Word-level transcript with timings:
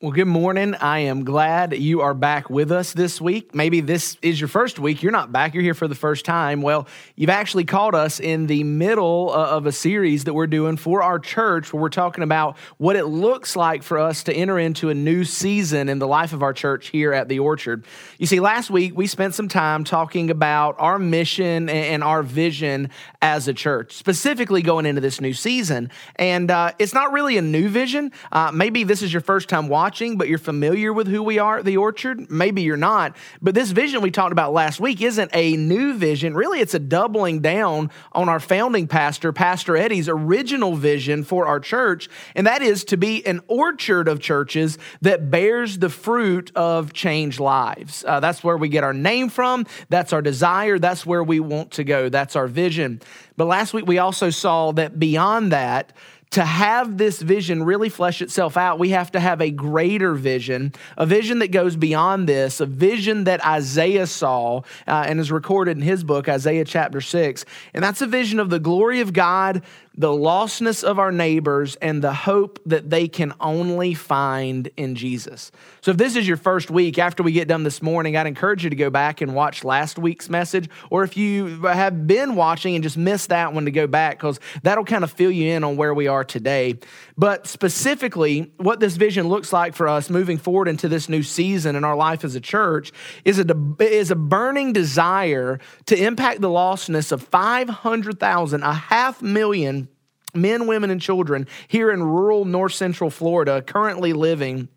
Well, 0.00 0.12
good 0.12 0.26
morning. 0.26 0.76
I 0.76 1.00
am 1.00 1.24
glad 1.24 1.76
you 1.76 2.02
are 2.02 2.14
back 2.14 2.48
with 2.48 2.70
us 2.70 2.92
this 2.92 3.20
week. 3.20 3.52
Maybe 3.52 3.80
this 3.80 4.16
is 4.22 4.40
your 4.40 4.46
first 4.46 4.78
week. 4.78 5.02
You're 5.02 5.10
not 5.10 5.32
back, 5.32 5.54
you're 5.54 5.62
here 5.64 5.74
for 5.74 5.88
the 5.88 5.96
first 5.96 6.24
time. 6.24 6.62
Well, 6.62 6.86
you've 7.16 7.30
actually 7.30 7.64
caught 7.64 7.96
us 7.96 8.20
in 8.20 8.46
the 8.46 8.62
middle 8.62 9.32
uh, 9.34 9.48
of 9.48 9.66
a 9.66 9.72
series 9.72 10.22
that 10.22 10.34
we're 10.34 10.46
doing 10.46 10.76
for 10.76 11.02
our 11.02 11.18
church 11.18 11.72
where 11.72 11.82
we're 11.82 11.88
talking 11.88 12.22
about 12.22 12.56
what 12.76 12.94
it 12.94 13.06
looks 13.06 13.56
like 13.56 13.82
for 13.82 13.98
us 13.98 14.22
to 14.22 14.32
enter 14.32 14.56
into 14.56 14.88
a 14.88 14.94
new 14.94 15.24
season 15.24 15.88
in 15.88 15.98
the 15.98 16.06
life 16.06 16.32
of 16.32 16.44
our 16.44 16.52
church 16.52 16.90
here 16.90 17.12
at 17.12 17.28
the 17.28 17.40
Orchard. 17.40 17.84
You 18.18 18.28
see, 18.28 18.38
last 18.38 18.70
week 18.70 18.96
we 18.96 19.08
spent 19.08 19.34
some 19.34 19.48
time 19.48 19.82
talking 19.82 20.30
about 20.30 20.76
our 20.78 21.00
mission 21.00 21.68
and 21.68 22.04
our 22.04 22.22
vision 22.22 22.90
as 23.20 23.48
a 23.48 23.52
church, 23.52 23.94
specifically 23.94 24.62
going 24.62 24.86
into 24.86 25.00
this 25.00 25.20
new 25.20 25.34
season. 25.34 25.90
And 26.14 26.52
uh, 26.52 26.70
it's 26.78 26.94
not 26.94 27.10
really 27.10 27.36
a 27.36 27.42
new 27.42 27.68
vision. 27.68 28.12
Uh, 28.30 28.52
maybe 28.54 28.84
this 28.84 29.02
is 29.02 29.12
your 29.12 29.22
first 29.22 29.48
time 29.48 29.66
watching 29.66 29.87
watching, 29.88 30.18
but 30.18 30.28
you're 30.28 30.36
familiar 30.36 30.92
with 30.92 31.06
who 31.06 31.22
we 31.22 31.38
are 31.38 31.60
at 31.60 31.64
the 31.64 31.78
orchard. 31.78 32.30
Maybe 32.30 32.60
you're 32.60 32.76
not. 32.76 33.16
But 33.40 33.54
this 33.54 33.70
vision 33.70 34.02
we 34.02 34.10
talked 34.10 34.32
about 34.32 34.52
last 34.52 34.80
week 34.80 35.00
isn't 35.00 35.30
a 35.32 35.56
new 35.56 35.94
vision. 35.94 36.34
Really, 36.34 36.60
it's 36.60 36.74
a 36.74 36.78
doubling 36.78 37.40
down 37.40 37.90
on 38.12 38.28
our 38.28 38.38
founding 38.38 38.86
pastor, 38.86 39.32
Pastor 39.32 39.78
Eddie's 39.78 40.06
original 40.06 40.76
vision 40.76 41.24
for 41.24 41.46
our 41.46 41.58
church. 41.58 42.10
And 42.34 42.46
that 42.46 42.60
is 42.60 42.84
to 42.84 42.98
be 42.98 43.24
an 43.24 43.40
orchard 43.48 44.08
of 44.08 44.20
churches 44.20 44.76
that 45.00 45.30
bears 45.30 45.78
the 45.78 45.88
fruit 45.88 46.52
of 46.54 46.92
changed 46.92 47.40
lives. 47.40 48.04
Uh, 48.06 48.20
that's 48.20 48.44
where 48.44 48.58
we 48.58 48.68
get 48.68 48.84
our 48.84 48.92
name 48.92 49.30
from. 49.30 49.64
That's 49.88 50.12
our 50.12 50.20
desire. 50.20 50.78
That's 50.78 51.06
where 51.06 51.24
we 51.24 51.40
want 51.40 51.70
to 51.72 51.84
go. 51.84 52.10
That's 52.10 52.36
our 52.36 52.46
vision. 52.46 53.00
But 53.38 53.46
last 53.46 53.72
week 53.72 53.86
we 53.86 53.96
also 53.96 54.28
saw 54.28 54.72
that 54.72 54.98
beyond 54.98 55.52
that, 55.52 55.94
to 56.30 56.44
have 56.44 56.98
this 56.98 57.20
vision 57.22 57.62
really 57.62 57.88
flesh 57.88 58.20
itself 58.20 58.56
out, 58.56 58.78
we 58.78 58.90
have 58.90 59.10
to 59.12 59.20
have 59.20 59.40
a 59.40 59.50
greater 59.50 60.14
vision, 60.14 60.72
a 60.96 61.06
vision 61.06 61.38
that 61.38 61.50
goes 61.50 61.76
beyond 61.76 62.28
this, 62.28 62.60
a 62.60 62.66
vision 62.66 63.24
that 63.24 63.44
Isaiah 63.44 64.06
saw 64.06 64.58
uh, 64.86 65.04
and 65.06 65.20
is 65.20 65.32
recorded 65.32 65.78
in 65.78 65.82
his 65.82 66.04
book, 66.04 66.28
Isaiah 66.28 66.64
chapter 66.64 67.00
6. 67.00 67.44
And 67.72 67.82
that's 67.82 68.02
a 68.02 68.06
vision 68.06 68.40
of 68.40 68.50
the 68.50 68.58
glory 68.58 69.00
of 69.00 69.12
God 69.12 69.62
the 69.98 70.08
lostness 70.08 70.82
of 70.82 70.98
our 70.98 71.12
neighbors, 71.12 71.76
and 71.76 72.02
the 72.02 72.12
hope 72.12 72.58
that 72.66 72.88
they 72.88 73.06
can 73.06 73.34
only 73.40 73.94
find 73.94 74.70
in 74.76 74.94
Jesus. 74.94 75.52
So, 75.82 75.90
if 75.90 75.96
this 75.96 76.16
is 76.16 76.26
your 76.26 76.36
first 76.36 76.70
week 76.70 76.98
after 76.98 77.22
we 77.22 77.32
get 77.32 77.48
done 77.48 77.64
this 77.64 77.82
morning, 77.82 78.16
I'd 78.16 78.26
encourage 78.26 78.64
you 78.64 78.70
to 78.70 78.76
go 78.76 78.90
back 78.90 79.20
and 79.20 79.34
watch 79.34 79.62
last 79.62 79.98
week's 79.98 80.28
message. 80.28 80.68
Or 80.90 81.04
if 81.04 81.16
you 81.16 81.62
have 81.62 82.06
been 82.06 82.34
watching 82.34 82.74
and 82.74 82.82
just 82.82 82.96
missed 82.96 83.28
that 83.28 83.52
one, 83.52 83.58
to 83.64 83.70
go 83.70 83.86
back 83.86 84.18
because 84.18 84.40
that'll 84.62 84.84
kind 84.84 85.04
of 85.04 85.12
fill 85.12 85.30
you 85.30 85.52
in 85.52 85.64
on 85.64 85.76
where 85.76 85.94
we 85.94 86.06
are 86.06 86.24
today. 86.24 86.78
But 87.16 87.46
specifically, 87.46 88.52
what 88.56 88.80
this 88.80 88.96
vision 88.96 89.28
looks 89.28 89.52
like 89.52 89.74
for 89.74 89.88
us 89.88 90.10
moving 90.10 90.38
forward 90.38 90.68
into 90.68 90.88
this 90.88 91.08
new 91.08 91.22
season 91.22 91.76
in 91.76 91.84
our 91.84 91.96
life 91.96 92.24
as 92.24 92.34
a 92.34 92.40
church 92.40 92.92
is 93.24 93.38
a, 93.38 93.76
is 93.80 94.10
a 94.10 94.16
burning 94.16 94.72
desire 94.72 95.60
to 95.86 95.96
impact 95.96 96.40
the 96.40 96.48
lostness 96.48 97.12
of 97.12 97.22
500,000, 97.22 98.62
a 98.62 98.72
half 98.72 99.22
million 99.22 99.87
men, 100.34 100.66
women, 100.66 100.90
and 100.90 101.00
children 101.00 101.46
here 101.68 101.90
in 101.90 102.02
rural 102.02 102.44
north 102.44 102.74
central 102.74 103.10
Florida 103.10 103.62
currently 103.62 104.12
living 104.12 104.68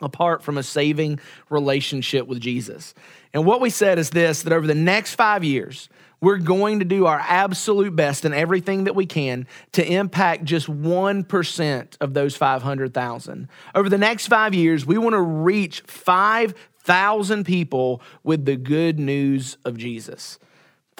apart 0.00 0.42
from 0.42 0.58
a 0.58 0.62
saving 0.62 1.20
relationship 1.48 2.26
with 2.26 2.40
Jesus. 2.40 2.94
And 3.32 3.46
what 3.46 3.60
we 3.60 3.70
said 3.70 3.98
is 3.98 4.10
this 4.10 4.42
that 4.42 4.52
over 4.52 4.66
the 4.66 4.74
next 4.74 5.14
five 5.14 5.44
years, 5.44 5.88
we're 6.20 6.38
going 6.38 6.78
to 6.78 6.84
do 6.84 7.06
our 7.06 7.18
absolute 7.18 7.96
best 7.96 8.24
and 8.24 8.34
everything 8.34 8.84
that 8.84 8.94
we 8.94 9.06
can 9.06 9.46
to 9.72 9.84
impact 9.84 10.44
just 10.44 10.68
1% 10.68 11.96
of 12.00 12.14
those 12.14 12.36
500,000. 12.36 13.48
Over 13.74 13.88
the 13.88 13.98
next 13.98 14.28
five 14.28 14.54
years, 14.54 14.86
we 14.86 14.98
want 14.98 15.14
to 15.14 15.20
reach 15.20 15.80
5,000 15.80 17.44
people 17.44 18.00
with 18.22 18.44
the 18.44 18.54
good 18.56 19.00
news 19.00 19.56
of 19.64 19.76
Jesus. 19.76 20.38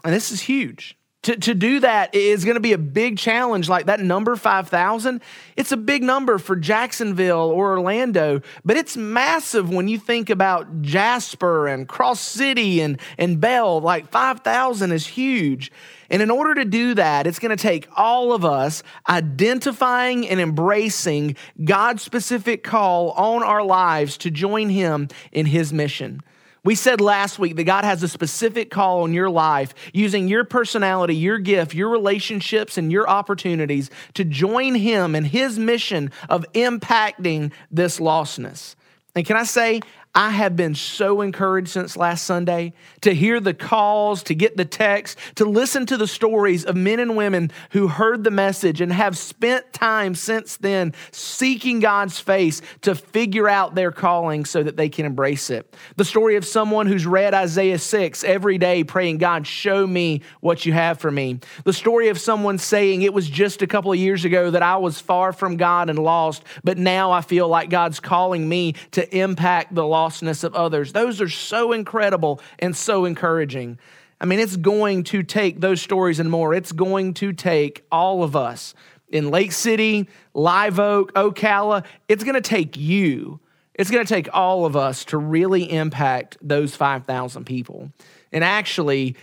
And 0.05 0.13
this 0.13 0.33
is 0.33 0.41
huge. 0.41 0.97
To, 1.23 1.37
to 1.37 1.55
do 1.55 1.79
that 1.79 2.17
is 2.17 2.45
going 2.45 2.57
to 2.57 2.61
be 2.61 2.73
a 2.73 2.79
big 2.79 3.17
challenge. 3.17 3.69
Like 3.69 3.87
that 3.87 4.01
number 4.01 4.35
5,000, 4.35 5.23
it's 5.57 5.71
a 5.71 5.77
big 5.77 6.03
number 6.03 6.37
for 6.39 6.57
Jacksonville 6.57 7.49
or 7.49 7.79
Orlando, 7.79 8.41
but 8.65 8.77
it's 8.77 8.97
massive 8.97 9.71
when 9.71 9.87
you 9.87 9.99
think 9.99 10.31
about 10.31 10.83
Jasper 10.83 11.69
and 11.69 11.87
Cross 11.87 12.21
City 12.21 12.81
and, 12.81 13.01
and 13.19 13.41
Bell. 13.41 13.81
Like 13.81 14.11
5,000 14.11 14.91
is 14.91 15.07
huge. 15.07 15.71
And 16.11 16.23
in 16.23 16.31
order 16.31 16.57
to 16.57 16.65
do 16.65 16.95
that, 16.95 17.29
it's 17.29 17.39
going 17.39 17.57
to 17.57 17.63
take 17.63 17.87
all 17.97 18.33
of 18.33 18.45
us 18.45 18.83
identifying 19.09 20.29
and 20.29 20.41
embracing 20.41 21.37
God's 21.63 22.03
specific 22.03 22.65
call 22.65 23.13
on 23.13 23.45
our 23.45 23.63
lives 23.63 24.19
to 24.19 24.31
join 24.31 24.71
Him 24.71 25.07
in 25.31 25.47
His 25.47 25.73
mission. 25.73 26.21
We 26.65 26.77
said 26.77 27.01
last 27.01 27.41
week 27.41 27.57
that 27.57 27.65
God 27.65 27.83
has 27.83 28.05
a 28.05 28.09
specific 28.09 28.71
call 28.71 29.03
on 29.03 29.13
your 29.13 29.29
life 29.29 29.75
using 29.93 30.29
your 30.29 30.45
personality, 30.45 31.17
your 31.17 31.39
gift, 31.39 31.75
your 31.75 31.89
relationships, 31.89 32.79
and 32.79 32.93
your 32.93 33.09
opportunities 33.09 33.91
to 34.15 34.25
join 34.25 34.77
Him 34.77 35.17
in 35.17 35.25
His 35.25 35.59
mission 35.59 36.13
of 36.29 36.47
impacting 36.53 37.51
this 37.73 37.99
lostness. 37.99 38.77
And 39.17 39.27
can 39.27 39.37
I 39.37 39.43
say, 39.43 39.81
I 40.15 40.29
have 40.31 40.57
been 40.57 40.75
so 40.75 41.23
encouraged 41.23 41.71
since 41.71 41.97
last 41.97 42.25
Sunday 42.25 42.75
to 43.01 43.15
hear 43.15 43.41
the 43.41 43.55
calls, 43.55 44.23
to 44.25 44.35
get 44.35 44.59
the 44.59 44.67
text, 44.67 45.17
to 45.37 45.47
listen 45.47 45.87
to 45.87 45.97
the 45.97 46.07
stories 46.07 46.67
of 46.67 46.77
men 46.77 47.01
and 47.01 47.17
women 47.17 47.51
who 47.71 47.89
heard 47.89 48.23
the 48.23 48.31
message 48.31 48.83
and 48.83 48.93
have 48.93 49.17
spent 49.17 49.73
time 49.73 50.15
since 50.15 50.59
then 50.59 50.93
seeking 51.13 51.81
God's 51.81 52.21
face 52.21 52.61
to 52.83 52.95
figure 52.95 53.49
out 53.49 53.75
their 53.75 53.91
calling 53.91 54.45
so 54.45 54.63
that 54.63 54.77
they 54.77 54.91
can 54.91 55.07
embrace 55.07 55.49
it. 55.49 55.75
The 55.97 56.05
story 56.05 56.37
of 56.37 56.45
someone 56.45 56.87
who's 56.87 57.07
read 57.07 57.33
Isaiah 57.33 57.79
6 57.79 58.23
every 58.23 58.59
day, 58.59 58.85
praying, 58.85 59.17
God, 59.17 59.47
show 59.47 59.87
me 59.87 60.21
what 60.41 60.67
you 60.67 60.75
have 60.75 60.99
for 61.01 61.11
me. 61.11 61.41
The 61.65 61.73
story 61.73 62.09
of 62.09 62.21
someone 62.21 62.59
saying, 62.59 63.01
It 63.01 63.15
was 63.15 63.31
just 63.31 63.63
a 63.63 63.67
couple 63.67 63.91
of 63.91 63.99
years 63.99 64.27
ago 64.27 64.51
that 64.51 64.63
I 64.63 64.77
was 64.77 65.01
far 65.01 65.33
from 65.33 65.57
God 65.57 65.89
and 65.89 65.99
lost, 65.99 66.45
but 66.63 66.77
now 66.77 67.13
I 67.13 67.23
feel 67.23 67.49
like 67.49 67.71
God's 67.71 67.99
calling 67.99 68.47
me 68.47 68.75
to 68.91 69.17
impact 69.17 69.75
the 69.75 69.87
lost 69.87 70.02
lostness 70.03 70.45
of 70.45 70.55
others. 70.55 70.93
Those 70.93 71.21
are 71.21 71.29
so 71.29 71.73
incredible 71.73 72.41
and 72.59 72.77
so 72.77 73.05
encouraging. 73.05 73.79
I 74.21 74.25
mean, 74.25 74.39
it's 74.39 74.57
going 74.57 75.05
to 75.05 75.23
take 75.23 75.61
those 75.61 75.83
stories 75.83 76.21
and 76.21 76.31
more. 76.31 76.55
It's 76.55 76.73
going 76.73 77.15
to 77.15 77.33
take 77.33 77.85
all 77.91 78.23
of 78.23 78.37
us 78.37 78.75
in 79.09 79.31
Lake 79.31 79.53
City, 79.53 80.09
Live 80.33 80.79
Oak, 80.79 81.13
Ocala. 81.15 81.85
It's 82.09 82.25
going 82.25 82.35
to 82.35 82.41
take 82.41 82.77
you. 82.77 83.41
It's 83.75 83.91
going 83.91 84.05
to 84.05 84.15
take 84.15 84.29
all 84.33 84.65
of 84.65 84.77
us 84.77 85.05
to 85.07 85.19
really 85.19 85.71
impact 85.71 86.37
those 86.41 86.77
5,000 86.77 87.45
people. 87.45 87.91
And 88.31 88.45
actually, 88.45 89.17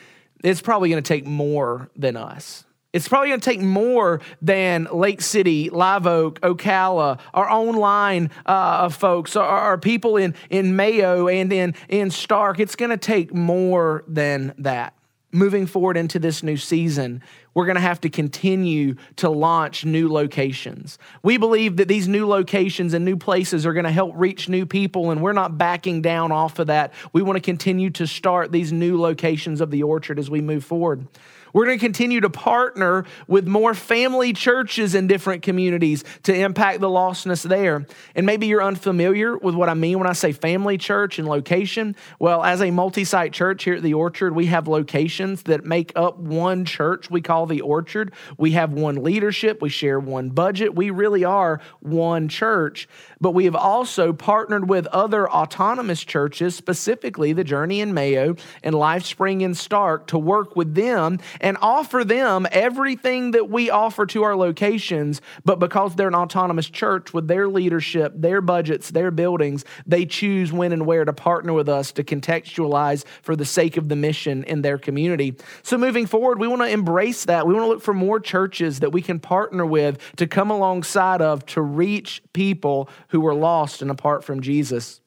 it's 0.43 0.61
probably 0.61 0.89
going 0.89 1.01
to 1.01 1.07
take 1.07 1.25
more 1.25 1.89
than 1.95 2.17
us. 2.17 2.65
It's 2.91 3.07
probably 3.07 3.27
going 3.29 3.39
to 3.39 3.45
take 3.45 3.61
more 3.61 4.19
than 4.41 4.87
Lake 4.91 5.21
City, 5.21 5.69
Live 5.69 6.07
Oak, 6.07 6.41
Ocala, 6.41 7.19
our 7.35 7.47
own 7.47 7.75
line 7.75 8.31
uh, 8.47 8.89
folks, 8.89 9.35
our, 9.35 9.45
our, 9.45 9.77
people 9.77 10.17
in, 10.17 10.33
in 10.49 10.75
Mayo 10.75 11.27
and 11.27 11.53
in, 11.53 11.75
in 11.87 12.09
Starke. 12.09 12.57
It's 12.59 12.75
going 12.75 12.89
to 12.89 12.97
take 12.97 13.31
more 13.31 14.03
than 14.07 14.55
that. 14.57 14.95
Moving 15.31 15.67
forward 15.67 15.97
into 15.97 16.17
this 16.17 16.41
new 16.41 16.57
season, 16.57 17.21
we're 17.53 17.67
going 17.67 17.75
to 17.75 17.81
have 17.81 18.01
to 18.01 18.09
continue 18.09 18.95
to 19.17 19.29
launch 19.29 19.85
new 19.85 20.11
locations. 20.11 20.97
We 21.21 21.37
believe 21.37 21.77
that 21.77 21.87
these 21.87 22.07
new 22.07 22.27
locations 22.27 22.95
and 22.95 23.05
new 23.05 23.17
places 23.17 23.67
are 23.67 23.73
going 23.73 23.85
to 23.85 23.91
help 23.91 24.13
reach 24.15 24.49
new 24.49 24.65
people, 24.65 25.11
and 25.11 25.21
we're 25.21 25.33
not 25.33 25.59
backing 25.59 26.01
down 26.01 26.31
off 26.31 26.57
of 26.57 26.65
that. 26.65 26.93
We 27.13 27.21
want 27.21 27.37
to 27.37 27.41
continue 27.41 27.91
to 27.91 28.07
start 28.07 28.51
these 28.51 28.71
new 28.71 28.99
locations 28.99 29.61
of 29.61 29.69
the 29.69 29.83
orchard 29.83 30.17
as 30.17 30.31
we 30.31 30.41
move 30.41 30.65
forward. 30.65 31.07
We're 31.53 31.65
going 31.65 31.79
to 31.79 31.85
continue 31.85 32.21
to 32.21 32.29
partner 32.29 33.05
with 33.27 33.47
more 33.47 33.73
family 33.73 34.33
churches 34.33 34.95
in 34.95 35.07
different 35.07 35.43
communities 35.43 36.03
to 36.23 36.33
impact 36.33 36.79
the 36.79 36.89
lostness 36.89 37.43
there. 37.43 37.85
And 38.15 38.25
maybe 38.25 38.47
you're 38.47 38.63
unfamiliar 38.63 39.37
with 39.37 39.55
what 39.55 39.69
I 39.69 39.73
mean 39.73 39.97
when 39.97 40.07
I 40.07 40.13
say 40.13 40.31
family 40.31 40.77
church 40.77 41.19
and 41.19 41.27
location. 41.27 41.95
Well, 42.19 42.43
as 42.43 42.61
a 42.61 42.71
multi 42.71 43.03
site 43.03 43.33
church 43.33 43.63
here 43.63 43.75
at 43.75 43.83
the 43.83 43.93
Orchard, 43.93 44.35
we 44.35 44.47
have 44.47 44.67
locations 44.67 45.43
that 45.43 45.65
make 45.65 45.91
up 45.95 46.17
one 46.17 46.65
church 46.65 47.09
we 47.09 47.21
call 47.21 47.45
the 47.45 47.61
Orchard. 47.61 48.13
We 48.37 48.51
have 48.51 48.73
one 48.73 49.03
leadership, 49.03 49.61
we 49.61 49.69
share 49.69 49.99
one 49.99 50.29
budget. 50.29 50.75
We 50.75 50.89
really 50.89 51.23
are 51.23 51.61
one 51.79 52.27
church. 52.27 52.87
But 53.21 53.31
we 53.31 53.45
have 53.45 53.55
also 53.55 54.13
partnered 54.13 54.69
with 54.69 54.87
other 54.87 55.29
autonomous 55.29 56.03
churches, 56.03 56.55
specifically 56.55 57.33
the 57.33 57.43
Journey 57.43 57.81
in 57.81 57.93
Mayo 57.93 58.35
and 58.63 58.75
Life 58.75 59.05
Spring 59.05 59.41
in 59.41 59.53
Starke, 59.53 60.07
to 60.07 60.17
work 60.17 60.55
with 60.55 60.75
them 60.75 61.19
and 61.39 61.57
offer 61.61 62.03
them 62.03 62.47
everything 62.51 63.31
that 63.31 63.49
we 63.49 63.69
offer 63.69 64.05
to 64.07 64.23
our 64.23 64.35
locations, 64.35 65.21
but 65.45 65.59
because 65.59 65.95
they're 65.95 66.07
an 66.07 66.15
autonomous 66.15 66.69
church 66.69 67.13
with 67.13 67.27
their 67.27 67.47
leadership, 67.47 68.13
their 68.15 68.41
budgets, 68.41 68.91
their 68.91 69.11
buildings, 69.11 69.65
they 69.85 70.05
choose 70.05 70.51
when 70.51 70.71
and 70.71 70.85
where 70.85 71.05
to 71.05 71.13
partner 71.13 71.53
with 71.53 71.69
us 71.69 71.91
to 71.93 72.03
contextualize 72.03 73.05
for 73.21 73.35
the 73.35 73.45
sake 73.45 73.77
of 73.77 73.89
the 73.89 73.95
mission 73.95 74.43
in 74.43 74.61
their 74.61 74.77
community. 74.77 75.35
So 75.63 75.77
moving 75.77 76.05
forward, 76.05 76.39
we 76.39 76.47
want 76.47 76.61
to 76.61 76.69
embrace 76.69 77.25
that. 77.25 77.47
We 77.47 77.53
want 77.53 77.65
to 77.65 77.69
look 77.69 77.81
for 77.81 77.93
more 77.93 78.19
churches 78.19 78.79
that 78.79 78.91
we 78.91 79.01
can 79.01 79.19
partner 79.19 79.65
with 79.65 79.99
to 80.17 80.27
come 80.27 80.51
alongside 80.51 81.21
of 81.21 81.45
to 81.47 81.61
reach 81.61 82.21
people 82.33 82.89
who 83.09 83.21
were 83.21 83.35
lost 83.35 83.81
and 83.81 83.91
apart 83.91 84.23
from 84.23 84.41
Jesus. 84.41 85.01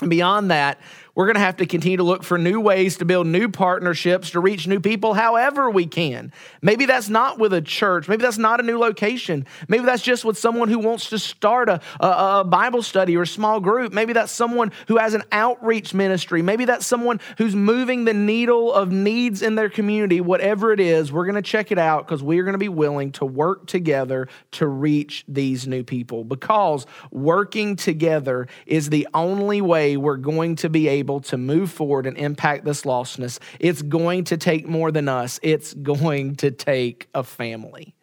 And 0.00 0.10
beyond 0.10 0.50
that, 0.50 0.80
we're 1.14 1.26
going 1.26 1.34
to 1.34 1.40
have 1.40 1.58
to 1.58 1.66
continue 1.66 1.98
to 1.98 2.02
look 2.02 2.22
for 2.22 2.38
new 2.38 2.58
ways 2.58 2.96
to 2.98 3.04
build 3.04 3.26
new 3.26 3.48
partnerships 3.48 4.30
to 4.30 4.40
reach 4.40 4.66
new 4.66 4.80
people 4.80 5.12
however 5.12 5.68
we 5.68 5.86
can. 5.86 6.32
Maybe 6.62 6.86
that's 6.86 7.10
not 7.10 7.38
with 7.38 7.52
a 7.52 7.60
church. 7.60 8.08
Maybe 8.08 8.22
that's 8.22 8.38
not 8.38 8.60
a 8.60 8.62
new 8.62 8.78
location. 8.78 9.46
Maybe 9.68 9.84
that's 9.84 10.02
just 10.02 10.24
with 10.24 10.38
someone 10.38 10.68
who 10.68 10.78
wants 10.78 11.10
to 11.10 11.18
start 11.18 11.68
a, 11.68 11.80
a, 12.00 12.40
a, 12.40 12.44
Bible 12.44 12.82
study 12.82 13.16
or 13.16 13.22
a 13.22 13.26
small 13.26 13.60
group. 13.60 13.92
Maybe 13.92 14.14
that's 14.14 14.32
someone 14.32 14.72
who 14.88 14.96
has 14.96 15.12
an 15.12 15.22
outreach 15.32 15.92
ministry. 15.92 16.40
Maybe 16.40 16.64
that's 16.64 16.86
someone 16.86 17.20
who's 17.36 17.54
moving 17.54 18.04
the 18.04 18.14
needle 18.14 18.72
of 18.72 18.90
needs 18.90 19.42
in 19.42 19.54
their 19.54 19.68
community. 19.68 20.20
Whatever 20.20 20.72
it 20.72 20.80
is, 20.80 21.12
we're 21.12 21.26
going 21.26 21.34
to 21.34 21.42
check 21.42 21.70
it 21.70 21.78
out 21.78 22.06
because 22.06 22.22
we're 22.22 22.44
going 22.44 22.52
to 22.52 22.58
be 22.58 22.68
willing 22.68 23.12
to 23.12 23.26
work 23.26 23.66
together 23.66 24.28
to 24.52 24.66
reach 24.66 25.24
these 25.28 25.66
new 25.66 25.84
people 25.84 26.24
because 26.24 26.86
working 27.10 27.76
together 27.76 28.48
is 28.66 28.88
the 28.88 29.06
only 29.12 29.60
way 29.60 29.96
we're 29.96 30.16
going 30.16 30.56
to 30.56 30.70
be 30.70 30.88
able 30.88 31.01
able 31.02 31.20
to 31.20 31.36
move 31.36 31.70
forward 31.70 32.06
and 32.06 32.16
impact 32.16 32.64
this 32.64 32.82
lostness, 32.82 33.40
it's 33.58 33.82
going 33.82 34.24
to 34.24 34.36
take 34.36 34.68
more 34.68 34.92
than 34.92 35.08
us. 35.08 35.40
It's 35.42 35.74
going 35.74 36.36
to 36.36 36.50
take 36.52 37.08
a 37.12 37.24
family. 37.24 37.94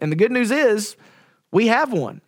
And 0.00 0.10
the 0.10 0.16
good 0.16 0.32
news 0.32 0.50
is, 0.50 0.96
we 1.52 1.68
have 1.68 1.92
one. 1.92 2.20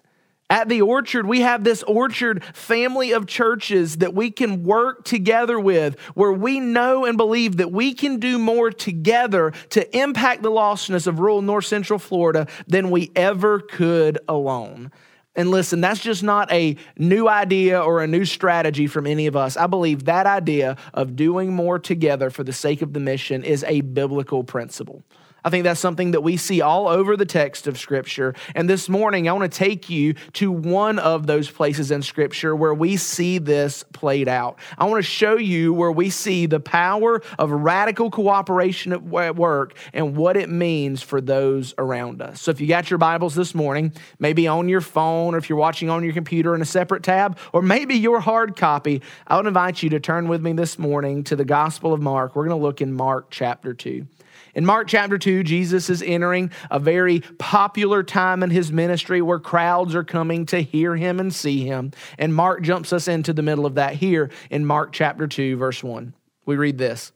At 0.50 0.69
the 0.69 0.82
orchard, 0.82 1.26
we 1.26 1.40
have 1.40 1.64
this 1.64 1.82
orchard 1.82 2.44
family 2.55 3.12
of 3.12 3.26
churches 3.26 3.96
that 3.96 4.14
we 4.14 4.31
can 4.31 4.62
work 4.62 5.05
together 5.05 5.58
with, 5.58 5.99
where 6.14 6.32
we 6.32 6.61
know 6.61 7.06
and 7.06 7.16
believe 7.16 7.56
that 7.56 7.72
we 7.72 7.94
can 7.94 8.20
do 8.20 8.38
more 8.38 8.70
together 8.70 9.52
to 9.70 9.99
impact 9.99 10.43
the 10.43 10.50
lostness 10.50 11.06
of 11.06 11.19
rural 11.19 11.43
north 11.43 11.64
central 11.64 11.99
Florida 11.99 12.46
than 12.69 12.90
we 12.90 13.11
ever 13.16 13.58
could 13.58 14.19
alone. 14.28 14.93
And 15.36 15.50
listen, 15.50 15.81
that's 15.81 16.00
just 16.00 16.22
not 16.22 16.52
a 16.52 16.76
new 16.96 17.28
idea 17.28 17.81
or 17.81 18.02
a 18.02 18.06
new 18.06 18.25
strategy 18.25 18.86
from 18.86 19.06
any 19.06 19.26
of 19.26 19.34
us. 19.34 19.56
I 19.56 19.66
believe 19.66 20.04
that 20.04 20.26
idea 20.26 20.76
of 20.92 21.16
doing 21.16 21.52
more 21.52 21.78
together 21.78 22.31
for 22.31 22.44
the 22.44 22.52
sake 22.52 22.82
of 22.82 22.92
the 22.92 23.00
mission 23.00 23.42
is 23.42 23.64
a 23.64 23.81
biblical 23.81 24.44
principle. 24.44 25.02
I 25.44 25.50
think 25.50 25.64
that's 25.64 25.81
something 25.81 26.12
that 26.12 26.23
we 26.23 26.38
see 26.38 26.62
all 26.62 26.88
over 26.88 27.17
the 27.17 27.26
text 27.26 27.67
of 27.67 27.79
Scripture. 27.79 28.35
And 28.55 28.69
this 28.69 28.88
morning, 28.88 29.29
I 29.29 29.32
want 29.32 29.50
to 29.50 29.58
take 29.58 29.91
you 29.91 30.14
to 30.35 30.50
one 30.50 30.99
of 30.99 31.26
those 31.26 31.50
places 31.50 31.91
in 31.91 32.00
Scripture 32.00 32.56
where 32.56 32.73
we 32.73 32.96
see 32.96 33.37
this 33.37 33.85
played 33.93 34.26
out. 34.26 34.58
I 34.79 34.87
want 34.87 35.05
to 35.05 35.11
show 35.11 35.37
you 35.37 35.75
where 35.75 35.93
we 35.93 36.08
see 36.08 36.46
the 36.46 36.61
power 36.61 37.20
of 37.38 37.50
radical 37.50 38.11
cooperation 38.11 38.93
at 38.93 39.05
work 39.05 39.75
and 39.93 40.17
what 40.17 40.38
it 40.38 40.49
means 40.49 41.02
for 41.02 41.20
those 41.20 41.75
around 41.76 42.23
us. 42.23 42.40
So 42.40 42.50
if 42.50 42.61
you 42.61 42.67
got 42.67 42.88
your 42.88 42.99
Bibles 42.99 43.35
this 43.35 43.55
morning, 43.55 43.93
maybe 44.19 44.49
on 44.49 44.69
your 44.70 44.81
phone, 44.81 45.35
or 45.35 45.38
if 45.38 45.50
you're 45.50 45.58
watching 45.58 45.90
on 45.90 46.02
your 46.05 46.14
computer 46.14 46.55
in 46.55 46.62
a 46.62 46.67
separate 46.67 47.02
tab, 47.02 47.38
or 47.52 47.61
maybe 47.61 47.97
your 47.97 48.20
hard 48.20 48.56
copy, 48.56 49.02
I 49.26 49.37
would 49.37 49.47
invite 49.47 49.82
you 49.82 49.90
to 49.90 50.00
turn 50.00 50.26
with 50.26 50.40
me 50.40 50.55
this 50.55 50.79
morning 50.79 51.23
to 51.25 51.37
the 51.37 51.44
Gospel 51.44 51.93
of 51.93 52.00
Mark. 52.00 52.35
We're 52.35 52.47
going 52.47 52.58
to 52.58 52.64
look 52.64 52.81
in 52.81 52.94
Mark 52.94 53.26
chapter 53.31 53.75
2. 53.75 54.06
In 54.54 54.64
Mark 54.64 54.86
chapter 54.86 55.18
2, 55.18 55.42
Jesus 55.42 55.90
is 55.90 56.02
entering 56.02 56.50
a 56.70 56.78
very 56.78 57.20
popular 57.38 58.02
time 58.02 58.42
in 58.42 58.50
his 58.50 58.70
ministry 58.70 59.20
where 59.20 59.40
crowds 59.40 59.94
are 59.94 60.04
coming 60.04 60.46
to 60.46 60.60
hear 60.62 60.94
him 60.96 61.18
and 61.18 61.34
see 61.34 61.66
him. 61.66 61.90
And 62.18 62.34
Mark 62.34 62.62
jumps 62.62 62.92
us 62.92 63.08
into 63.08 63.32
the 63.32 63.42
middle 63.42 63.66
of 63.66 63.74
that 63.74 63.94
here 63.94 64.30
in 64.50 64.64
Mark 64.64 64.92
chapter 64.92 65.26
2, 65.26 65.56
verse 65.56 65.82
1. 65.82 66.14
We 66.46 66.56
read 66.56 66.78
this 66.78 67.12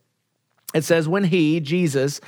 It 0.73 0.83
says, 0.83 1.07
When 1.07 1.23
he, 1.23 1.61
Jesus, 1.61 2.19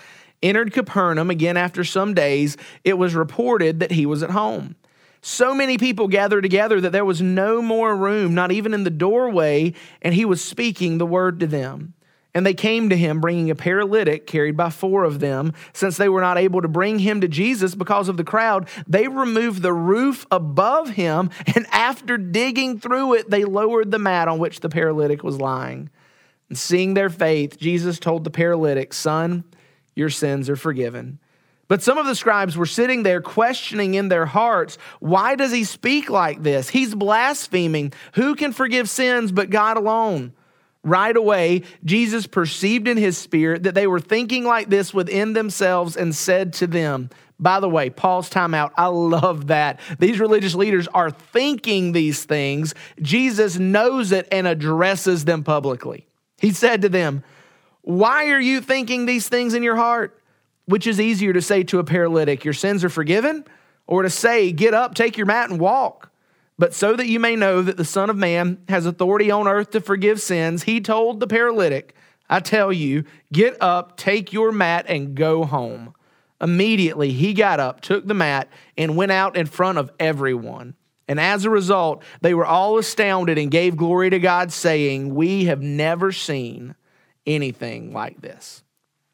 entered 0.42 0.74
Capernaum 0.74 1.30
again 1.30 1.58
after 1.58 1.84
some 1.84 2.14
days, 2.14 2.56
it 2.84 2.98
was 2.98 3.14
reported 3.14 3.82
that 3.82 3.92
he 3.92 4.06
was 4.06 4.24
at 4.24 4.32
home. 4.32 4.76
So 5.22 5.54
many 5.54 5.78
people 5.78 6.08
gathered 6.08 6.42
together 6.42 6.82
that 6.82 6.92
there 6.92 7.06
was 7.06 7.22
no 7.22 7.62
more 7.62 7.96
room, 7.96 8.34
not 8.34 8.52
even 8.52 8.74
in 8.74 8.84
the 8.84 8.90
doorway, 8.90 9.74
and 10.02 10.16
he 10.16 10.26
was 10.26 10.44
speaking 10.44 10.98
the 10.98 11.06
word 11.06 11.40
to 11.42 11.48
them. 11.48 11.94
And 12.34 12.46
they 12.46 12.54
came 12.54 12.90
to 12.90 12.98
him, 12.98 13.20
bringing 13.20 13.50
a 13.50 13.56
paralytic 13.56 14.26
carried 14.26 14.56
by 14.56 14.70
four 14.70 15.04
of 15.04 15.20
them. 15.20 15.54
Since 15.74 15.98
they 15.98 16.08
were 16.08 16.22
not 16.22 16.38
able 16.38 16.62
to 16.62 16.70
bring 16.70 17.00
him 17.00 17.20
to 17.22 17.28
Jesus 17.28 17.76
because 17.76 18.08
of 18.08 18.16
the 18.16 18.24
crowd, 18.24 18.70
they 18.88 19.10
removed 19.10 19.62
the 19.62 19.74
roof 19.74 20.26
above 20.32 20.92
him, 20.92 21.30
and 21.56 21.68
after 21.72 22.18
digging 22.18 22.80
through 22.80 23.16
it, 23.16 23.30
they 23.30 23.44
lowered 23.44 23.92
the 23.92 24.00
mat 24.00 24.30
on 24.30 24.40
which 24.40 24.62
the 24.62 24.70
paralytic 24.70 25.24
was 25.24 25.42
lying. 25.42 25.90
And 26.48 26.58
seeing 26.58 26.94
their 26.94 27.10
faith, 27.10 27.58
Jesus 27.58 28.00
told 28.00 28.24
the 28.24 28.30
paralytic, 28.30 28.94
Son, 28.94 29.44
your 29.96 30.10
sins 30.10 30.50
are 30.50 30.56
forgiven. 30.56 31.20
But 31.68 31.82
some 31.82 31.98
of 31.98 32.06
the 32.06 32.16
scribes 32.16 32.58
were 32.58 32.66
sitting 32.66 33.04
there 33.04 33.22
questioning 33.22 33.94
in 33.94 34.10
their 34.10 34.26
hearts, 34.26 34.78
Why 35.00 35.36
does 35.36 35.52
he 35.52 35.64
speak 35.64 36.10
like 36.10 36.44
this? 36.44 36.70
He's 36.70 36.94
blaspheming. 36.96 37.94
Who 38.16 38.36
can 38.36 38.52
forgive 38.52 38.90
sins 38.90 39.32
but 39.32 39.50
God 39.50 39.78
alone? 39.78 40.34
Right 40.84 41.16
away, 41.16 41.62
Jesus 41.86 42.26
perceived 42.26 42.88
in 42.88 42.98
his 42.98 43.18
spirit 43.18 43.64
that 43.64 43.76
they 43.76 43.86
were 43.86 44.00
thinking 44.00 44.46
like 44.46 44.70
this 44.70 44.94
within 44.94 45.34
themselves 45.34 45.96
and 45.96 46.16
said 46.16 46.54
to 46.54 46.68
them, 46.68 47.10
by 47.42 47.60
the 47.60 47.68
way, 47.68 47.90
Paul's 47.90 48.30
timeout, 48.30 48.72
I 48.78 48.86
love 48.86 49.48
that. 49.48 49.80
These 49.98 50.20
religious 50.20 50.54
leaders 50.54 50.88
are 50.90 51.10
thinking 51.10 51.92
these 51.92 52.24
things. 52.24 52.76
Jesus 53.02 53.58
knows 53.58 54.12
it 54.12 54.28
and 54.32 54.46
addresses 54.46 55.26
them 55.26 55.44
publicly. 55.44 56.08
He 56.40 56.52
said 56.52 56.84
to 56.84 56.90
them, 56.90 57.24
Why 57.82 58.28
are 58.28 58.40
you 58.40 58.62
thinking 58.62 59.08
these 59.08 59.28
things 59.28 59.56
in 59.56 59.64
your 59.64 59.76
heart? 59.76 60.22
Which 60.66 60.86
is 60.86 61.00
easier 61.02 61.34
to 61.34 61.42
say 61.42 61.64
to 61.64 61.80
a 61.80 61.84
paralytic, 61.84 62.46
Your 62.46 62.54
sins 62.54 62.84
are 62.84 62.90
forgiven, 62.90 63.44
or 63.88 64.04
to 64.04 64.10
say, 64.12 64.52
Get 64.52 64.76
up, 64.76 64.94
take 64.94 65.18
your 65.18 65.26
mat, 65.26 65.50
and 65.50 65.60
walk? 65.60 66.11
But 66.62 66.76
so 66.76 66.96
that 66.96 67.08
you 67.08 67.20
may 67.20 67.36
know 67.36 67.64
that 67.64 67.78
the 67.78 67.84
Son 67.84 68.12
of 68.12 68.18
Man 68.18 68.60
has 68.70 68.86
authority 68.86 69.32
on 69.32 69.48
earth 69.48 69.72
to 69.72 69.82
forgive 69.82 70.22
sins, 70.22 70.62
he 70.62 70.80
told 70.80 71.20
the 71.20 71.26
paralytic, 71.26 71.96
I 72.30 72.40
tell 72.40 72.72
you, 72.72 73.04
get 73.34 73.60
up, 73.60 73.98
take 73.98 74.32
your 74.32 74.52
mat, 74.52 74.86
and 74.88 75.16
go 75.16 75.44
home. 75.44 75.96
Immediately 76.40 77.14
he 77.14 77.34
got 77.34 77.60
up, 77.60 77.82
took 77.82 78.06
the 78.06 78.14
mat, 78.14 78.48
and 78.78 78.96
went 78.96 79.12
out 79.12 79.36
in 79.36 79.48
front 79.48 79.80
of 79.80 79.90
everyone. 80.00 80.76
And 81.08 81.20
as 81.20 81.46
a 81.46 81.50
result, 81.50 82.04
they 82.22 82.36
were 82.36 82.46
all 82.46 82.78
astounded 82.78 83.40
and 83.40 83.50
gave 83.50 83.76
glory 83.76 84.12
to 84.12 84.20
God, 84.20 84.52
saying, 84.52 85.16
We 85.16 85.46
have 85.46 85.64
never 85.64 86.12
seen 86.12 86.76
anything 87.26 87.92
like 87.92 88.22
this. 88.22 88.62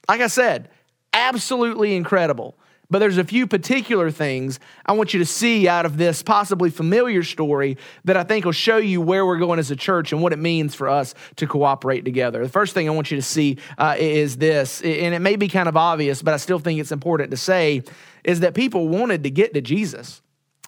Like 0.09 0.19
I 0.19 0.27
said, 0.27 0.69
absolutely 1.13 1.95
incredible. 1.95 2.57
But 2.89 2.99
there's 2.99 3.17
a 3.17 3.23
few 3.25 3.47
particular 3.47 4.09
things 4.11 4.61
I 4.85 4.93
want 4.93 5.13
you 5.13 5.19
to 5.19 5.25
see 5.25 5.67
out 5.67 5.85
of 5.85 5.97
this 5.97 6.23
possibly 6.23 6.69
familiar 6.69 7.21
story 7.21 7.77
that 8.05 8.15
I 8.15 8.23
think 8.23 8.45
will 8.45 8.53
show 8.53 8.77
you 8.77 9.01
where 9.01 9.25
we're 9.25 9.39
going 9.39 9.59
as 9.59 9.69
a 9.71 9.75
church 9.75 10.13
and 10.13 10.21
what 10.21 10.31
it 10.31 10.39
means 10.39 10.73
for 10.73 10.87
us 10.87 11.13
to 11.35 11.47
cooperate 11.47 12.05
together. 12.05 12.41
The 12.41 12.49
first 12.49 12.73
thing 12.73 12.87
I 12.87 12.93
want 12.93 13.11
you 13.11 13.17
to 13.17 13.23
see 13.23 13.57
uh, 13.77 13.95
is 13.99 14.37
this, 14.37 14.81
and 14.81 15.13
it 15.13 15.19
may 15.19 15.35
be 15.35 15.49
kind 15.49 15.67
of 15.67 15.75
obvious, 15.75 16.21
but 16.21 16.33
I 16.33 16.37
still 16.37 16.59
think 16.59 16.79
it's 16.79 16.93
important 16.93 17.31
to 17.31 17.37
say, 17.37 17.83
is 18.23 18.39
that 18.39 18.53
people 18.53 18.87
wanted 18.87 19.23
to 19.23 19.31
get 19.31 19.53
to 19.53 19.61
Jesus. 19.61 20.21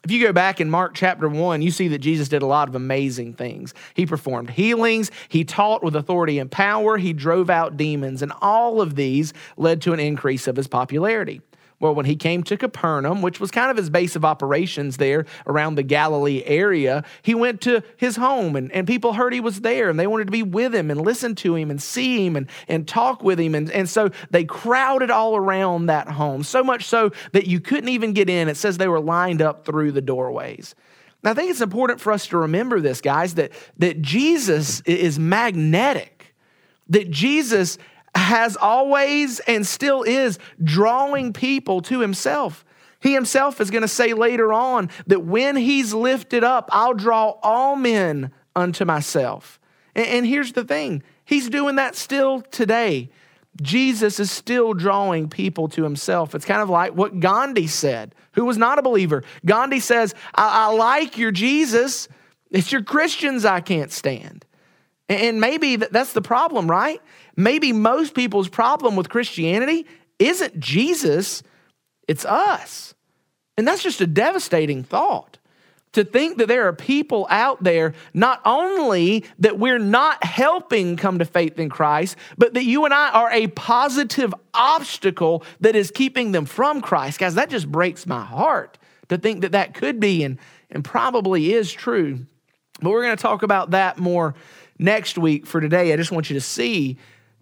If 0.03 0.11
you 0.11 0.25
go 0.25 0.33
back 0.33 0.59
in 0.59 0.69
Mark 0.69 0.95
chapter 0.95 1.27
1, 1.27 1.61
you 1.61 1.71
see 1.71 1.89
that 1.89 1.99
Jesus 1.99 2.27
did 2.27 2.41
a 2.41 2.45
lot 2.45 2.67
of 2.67 2.75
amazing 2.75 3.33
things. 3.33 3.73
He 3.93 4.05
performed 4.05 4.49
healings, 4.49 5.09
he 5.29 5.45
taught 5.45 5.83
with 5.83 5.95
authority 5.95 6.39
and 6.39 6.51
power, 6.51 6.97
he 6.97 7.13
drove 7.13 7.49
out 7.49 7.77
demons, 7.77 8.21
and 8.21 8.33
all 8.41 8.81
of 8.81 8.95
these 8.95 9.33
led 9.55 9.81
to 9.83 9.93
an 9.93 10.01
increase 10.01 10.47
of 10.47 10.57
his 10.57 10.67
popularity. 10.67 11.41
Well, 11.79 11.95
when 11.95 12.05
he 12.05 12.17
came 12.17 12.43
to 12.43 12.57
Capernaum, 12.57 13.21
which 13.21 13.39
was 13.39 13.51
kind 13.51 13.71
of 13.71 13.77
his 13.77 13.89
base 13.89 14.17
of 14.17 14.25
operations 14.25 14.97
there 14.97 15.25
around 15.47 15.75
the 15.75 15.83
Galilee 15.83 16.43
area, 16.45 17.05
he 17.21 17.33
went 17.33 17.61
to 17.61 17.81
his 17.95 18.17
home 18.17 18.57
and, 18.57 18.69
and 18.73 18.85
people 18.85 19.13
heard 19.13 19.33
he 19.33 19.39
was 19.39 19.61
there 19.61 19.89
and 19.89 19.97
they 19.97 20.07
wanted 20.07 20.25
to 20.25 20.31
be 20.31 20.43
with 20.43 20.75
him 20.75 20.91
and 20.91 20.99
listen 20.99 21.35
to 21.35 21.55
him 21.55 21.71
and 21.71 21.81
see 21.81 22.25
him 22.25 22.35
and, 22.35 22.49
and 22.67 22.85
talk 22.85 23.23
with 23.23 23.39
him. 23.39 23.55
And, 23.55 23.71
and 23.71 23.87
so 23.87 24.09
they 24.29 24.43
crowded 24.43 25.09
all 25.09 25.37
around 25.37 25.85
that 25.85 26.09
home, 26.09 26.43
so 26.43 26.63
much 26.63 26.83
so 26.83 27.11
that 27.31 27.47
you 27.47 27.61
couldn't 27.61 27.89
even 27.89 28.11
get 28.11 28.29
in. 28.29 28.49
It 28.49 28.57
says 28.57 28.77
they 28.77 28.89
were 28.89 28.99
lined 28.99 29.41
up 29.41 29.65
through 29.65 29.93
the 29.93 30.01
doorways. 30.01 30.75
Now, 31.23 31.31
I 31.31 31.33
think 31.33 31.49
it's 31.49 31.61
important 31.61 32.01
for 32.01 32.11
us 32.11 32.27
to 32.27 32.37
remember 32.37 32.81
this, 32.81 32.99
guys, 33.01 33.35
that, 33.35 33.51
that 33.77 34.01
Jesus 34.01 34.81
is 34.81 35.17
magnetic, 35.17 36.33
that 36.89 37.09
Jesus 37.09 37.77
has 38.15 38.57
always 38.57 39.39
and 39.41 39.65
still 39.65 40.03
is 40.03 40.39
drawing 40.63 41.33
people 41.33 41.81
to 41.83 41.99
himself. 41.99 42.65
He 43.01 43.13
himself 43.13 43.61
is 43.61 43.71
going 43.71 43.81
to 43.81 43.87
say 43.87 44.13
later 44.13 44.51
on 44.51 44.89
that 45.07 45.21
when 45.21 45.55
he's 45.55 45.93
lifted 45.93 46.43
up, 46.43 46.69
I'll 46.71 46.93
draw 46.93 47.35
all 47.41 47.75
men 47.75 48.31
unto 48.55 48.85
myself. 48.85 49.59
And, 49.95 50.25
here's 50.25 50.53
the 50.53 50.63
thing 50.63 51.03
he's 51.25 51.49
doing 51.49 51.75
that 51.75 51.95
still 51.95 52.41
today. 52.41 53.09
Jesus 53.61 54.19
is 54.19 54.31
still 54.31 54.73
drawing 54.73 55.27
people 55.27 55.67
to 55.69 55.83
himself. 55.83 56.33
It's 56.33 56.45
kind 56.45 56.61
of 56.61 56.69
like 56.69 56.93
what 56.93 57.19
Gandhi 57.19 57.67
said, 57.67 58.15
who 58.33 58.45
was 58.45 58.57
not 58.57 58.79
a 58.79 58.81
believer. 58.81 59.23
Gandhi 59.45 59.79
says, 59.81 60.13
I, 60.33 60.67
I 60.67 60.73
like 60.73 61.17
your 61.17 61.31
Jesus, 61.31 62.07
it's 62.51 62.71
your 62.71 62.83
Christians 62.83 63.43
I 63.43 63.59
can't 63.59 63.91
stand. 63.91 64.45
And 65.09 65.41
maybe 65.41 65.75
that's 65.75 66.13
the 66.13 66.21
problem, 66.21 66.69
right? 66.69 67.01
Maybe 67.39 67.71
most 67.71 68.15
people's 68.15 68.49
problem 68.49 68.97
with 68.97 69.07
Christianity 69.07 69.87
isn't 70.19 70.59
Jesus, 70.59 71.41
it's 72.05 72.25
us. 72.25 72.93
And 73.57 73.65
that's 73.65 73.81
just 73.81 74.01
a 74.01 74.07
devastating 74.07 74.83
thought 74.83 75.37
to 75.93 76.03
think 76.03 76.37
that 76.37 76.49
there 76.49 76.67
are 76.67 76.73
people 76.73 77.25
out 77.29 77.63
there, 77.63 77.93
not 78.13 78.41
only 78.43 79.23
that 79.39 79.57
we're 79.57 79.79
not 79.79 80.21
helping 80.21 80.97
come 80.97 81.19
to 81.19 81.25
faith 81.25 81.57
in 81.57 81.69
Christ, 81.69 82.17
but 82.37 82.55
that 82.55 82.65
you 82.65 82.83
and 82.83 82.93
I 82.93 83.09
are 83.11 83.31
a 83.31 83.47
positive 83.47 84.35
obstacle 84.53 85.45
that 85.61 85.77
is 85.77 85.91
keeping 85.91 86.33
them 86.33 86.45
from 86.45 86.81
Christ. 86.81 87.19
Guys, 87.19 87.35
that 87.35 87.49
just 87.49 87.71
breaks 87.71 88.05
my 88.05 88.21
heart 88.21 88.77
to 89.07 89.17
think 89.17 89.41
that 89.41 89.53
that 89.53 89.73
could 89.73 90.01
be 90.01 90.25
and, 90.25 90.39
and 90.69 90.83
probably 90.83 91.53
is 91.53 91.71
true. 91.71 92.19
But 92.81 92.89
we're 92.89 93.03
going 93.03 93.15
to 93.15 93.21
talk 93.21 93.43
about 93.43 93.71
that 93.71 93.97
more 93.97 94.35
next 94.77 95.17
week. 95.17 95.47
For 95.47 95.61
today, 95.61 95.93
I 95.93 95.95
just 95.95 96.11
want 96.11 96.29
you 96.29 96.33
to 96.33 96.41
see 96.41 96.97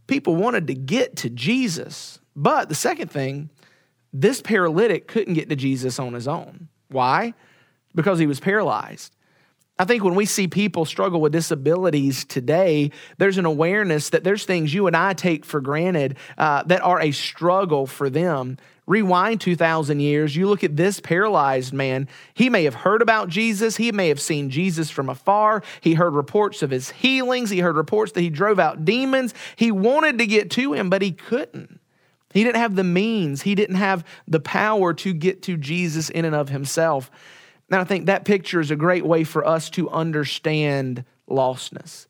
people 0.07 0.35
wanted 0.35 0.67
to 0.67 0.73
get 0.73 1.15
to 1.17 1.29
Jesus. 1.29 2.19
But 2.35 2.69
the 2.69 2.75
second 2.75 3.11
thing, 3.11 3.49
this 4.13 4.41
paralytic 4.41 5.07
couldn't 5.07 5.33
get 5.33 5.49
to 5.49 5.55
Jesus 5.55 5.99
on 5.99 6.13
his 6.13 6.27
own. 6.27 6.69
Why? 6.89 7.33
Because 7.93 8.19
he 8.19 8.27
was 8.27 8.39
paralyzed. 8.39 9.13
I 9.79 9.85
think 9.85 10.03
when 10.03 10.15
we 10.15 10.25
see 10.25 10.47
people 10.47 10.85
struggle 10.85 11.21
with 11.21 11.31
disabilities 11.31 12.25
today, 12.25 12.91
there's 13.19 13.37
an 13.37 13.45
awareness 13.45 14.09
that 14.09 14.23
there's 14.23 14.43
things 14.43 14.73
you 14.73 14.87
and 14.87 14.97
I 14.97 15.13
take 15.13 15.45
for 15.45 15.61
granted 15.61 16.17
uh, 16.37 16.63
that 16.63 16.81
are 16.81 16.99
a 16.99 17.11
struggle 17.11 17.85
for 17.85 18.09
them. 18.09 18.57
Rewind 18.87 19.41
2,000 19.41 19.99
years, 19.99 20.35
you 20.35 20.47
look 20.47 20.63
at 20.63 20.77
this 20.77 20.99
paralyzed 20.99 21.73
man. 21.73 22.07
He 22.33 22.49
may 22.49 22.63
have 22.63 22.73
heard 22.73 23.01
about 23.01 23.27
Jesus. 23.27 23.75
He 23.75 23.91
may 23.91 24.07
have 24.07 24.21
seen 24.21 24.49
Jesus 24.49 24.89
from 24.89 25.09
afar. 25.09 25.61
He 25.81 25.93
heard 25.93 26.15
reports 26.15 26.63
of 26.63 26.71
his 26.71 26.89
healings. 26.89 27.49
He 27.49 27.59
heard 27.59 27.75
reports 27.75 28.13
that 28.13 28.21
he 28.21 28.29
drove 28.29 28.59
out 28.59 28.85
demons. 28.85 29.33
He 29.57 29.71
wanted 29.71 30.17
to 30.19 30.25
get 30.25 30.49
to 30.51 30.73
him, 30.73 30.89
but 30.89 31.01
he 31.01 31.11
couldn't. 31.11 31.79
He 32.33 32.43
didn't 32.43 32.57
have 32.61 32.75
the 32.75 32.83
means, 32.83 33.41
he 33.41 33.55
didn't 33.55 33.75
have 33.75 34.05
the 34.27 34.39
power 34.39 34.93
to 34.95 35.13
get 35.13 35.41
to 35.43 35.57
Jesus 35.57 36.09
in 36.09 36.25
and 36.25 36.35
of 36.35 36.49
himself. 36.49 37.11
And 37.69 37.79
I 37.79 37.83
think 37.83 38.05
that 38.05 38.25
picture 38.25 38.59
is 38.59 38.71
a 38.71 38.75
great 38.75 39.05
way 39.05 39.23
for 39.23 39.45
us 39.45 39.69
to 39.71 39.89
understand 39.89 41.03
lostness. 41.29 42.07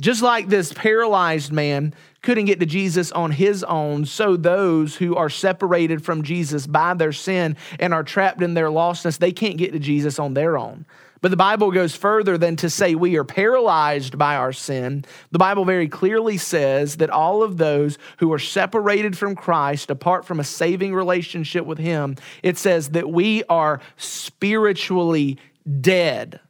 Just 0.00 0.22
like 0.22 0.48
this 0.48 0.72
paralyzed 0.72 1.52
man 1.52 1.94
couldn't 2.22 2.46
get 2.46 2.58
to 2.60 2.66
Jesus 2.66 3.12
on 3.12 3.30
his 3.30 3.62
own, 3.62 4.04
so 4.06 4.36
those 4.36 4.96
who 4.96 5.14
are 5.14 5.30
separated 5.30 6.04
from 6.04 6.24
Jesus 6.24 6.66
by 6.66 6.94
their 6.94 7.12
sin 7.12 7.56
and 7.78 7.94
are 7.94 8.02
trapped 8.02 8.42
in 8.42 8.54
their 8.54 8.68
lostness, 8.68 9.18
they 9.18 9.30
can't 9.30 9.56
get 9.56 9.72
to 9.72 9.78
Jesus 9.78 10.18
on 10.18 10.34
their 10.34 10.58
own. 10.58 10.84
But 11.24 11.30
the 11.30 11.38
Bible 11.38 11.70
goes 11.70 11.96
further 11.96 12.36
than 12.36 12.56
to 12.56 12.68
say 12.68 12.94
we 12.94 13.16
are 13.16 13.24
paralyzed 13.24 14.18
by 14.18 14.36
our 14.36 14.52
sin. 14.52 15.06
The 15.30 15.38
Bible 15.38 15.64
very 15.64 15.88
clearly 15.88 16.36
says 16.36 16.98
that 16.98 17.08
all 17.08 17.42
of 17.42 17.56
those 17.56 17.96
who 18.18 18.30
are 18.34 18.38
separated 18.38 19.16
from 19.16 19.34
Christ, 19.34 19.88
apart 19.88 20.26
from 20.26 20.38
a 20.38 20.44
saving 20.44 20.94
relationship 20.94 21.64
with 21.64 21.78
Him, 21.78 22.16
it 22.42 22.58
says 22.58 22.90
that 22.90 23.08
we 23.08 23.42
are 23.44 23.80
spiritually 23.96 25.38
dead 25.80 26.40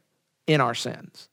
in 0.45 0.59
our 0.59 0.75
sins. 0.75 1.29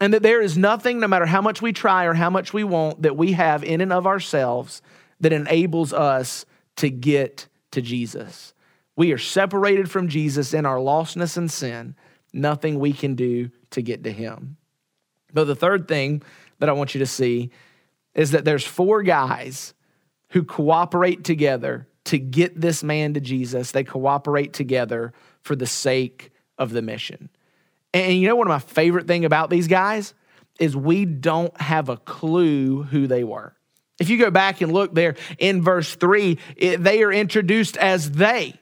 And 0.00 0.12
that 0.12 0.24
there 0.24 0.42
is 0.42 0.58
nothing, 0.58 0.98
no 0.98 1.06
matter 1.06 1.26
how 1.26 1.40
much 1.40 1.62
we 1.62 1.72
try 1.72 2.06
or 2.06 2.14
how 2.14 2.30
much 2.30 2.52
we 2.52 2.64
want, 2.64 3.02
that 3.02 3.16
we 3.16 3.30
have 3.30 3.62
in 3.62 3.80
and 3.80 3.92
of 3.92 4.08
ourselves 4.08 4.82
that 5.20 5.32
enables 5.32 5.92
us 5.92 6.46
to 6.78 6.90
get 6.90 7.46
to 7.70 7.80
Jesus. 7.80 8.54
We 8.96 9.12
are 9.12 9.18
separated 9.18 9.88
from 9.88 10.08
Jesus 10.08 10.52
in 10.52 10.66
our 10.66 10.78
lostness 10.78 11.36
and 11.36 11.48
sin 11.48 11.94
nothing 12.32 12.78
we 12.78 12.92
can 12.92 13.14
do 13.14 13.50
to 13.70 13.82
get 13.82 14.04
to 14.04 14.12
him. 14.12 14.56
But 15.32 15.44
the 15.44 15.56
third 15.56 15.88
thing 15.88 16.22
that 16.58 16.68
I 16.68 16.72
want 16.72 16.94
you 16.94 16.98
to 17.00 17.06
see 17.06 17.50
is 18.14 18.32
that 18.32 18.44
there's 18.44 18.64
four 18.64 19.02
guys 19.02 19.74
who 20.30 20.44
cooperate 20.44 21.24
together 21.24 21.88
to 22.04 22.18
get 22.18 22.60
this 22.60 22.82
man 22.82 23.14
to 23.14 23.20
Jesus. 23.20 23.70
They 23.70 23.84
cooperate 23.84 24.52
together 24.52 25.12
for 25.40 25.56
the 25.56 25.66
sake 25.66 26.30
of 26.58 26.72
the 26.72 26.82
mission. 26.82 27.28
And 27.94 28.14
you 28.14 28.28
know 28.28 28.36
one 28.36 28.46
of 28.46 28.50
my 28.50 28.58
favorite 28.58 29.06
thing 29.06 29.24
about 29.24 29.50
these 29.50 29.68
guys 29.68 30.14
is 30.58 30.76
we 30.76 31.04
don't 31.04 31.58
have 31.60 31.88
a 31.88 31.96
clue 31.96 32.82
who 32.82 33.06
they 33.06 33.24
were. 33.24 33.54
If 33.98 34.10
you 34.10 34.18
go 34.18 34.30
back 34.30 34.60
and 34.60 34.72
look 34.72 34.94
there 34.94 35.16
in 35.38 35.62
verse 35.62 35.94
3, 35.94 36.38
it, 36.56 36.82
they 36.82 37.02
are 37.02 37.12
introduced 37.12 37.76
as 37.76 38.10
they. 38.10 38.58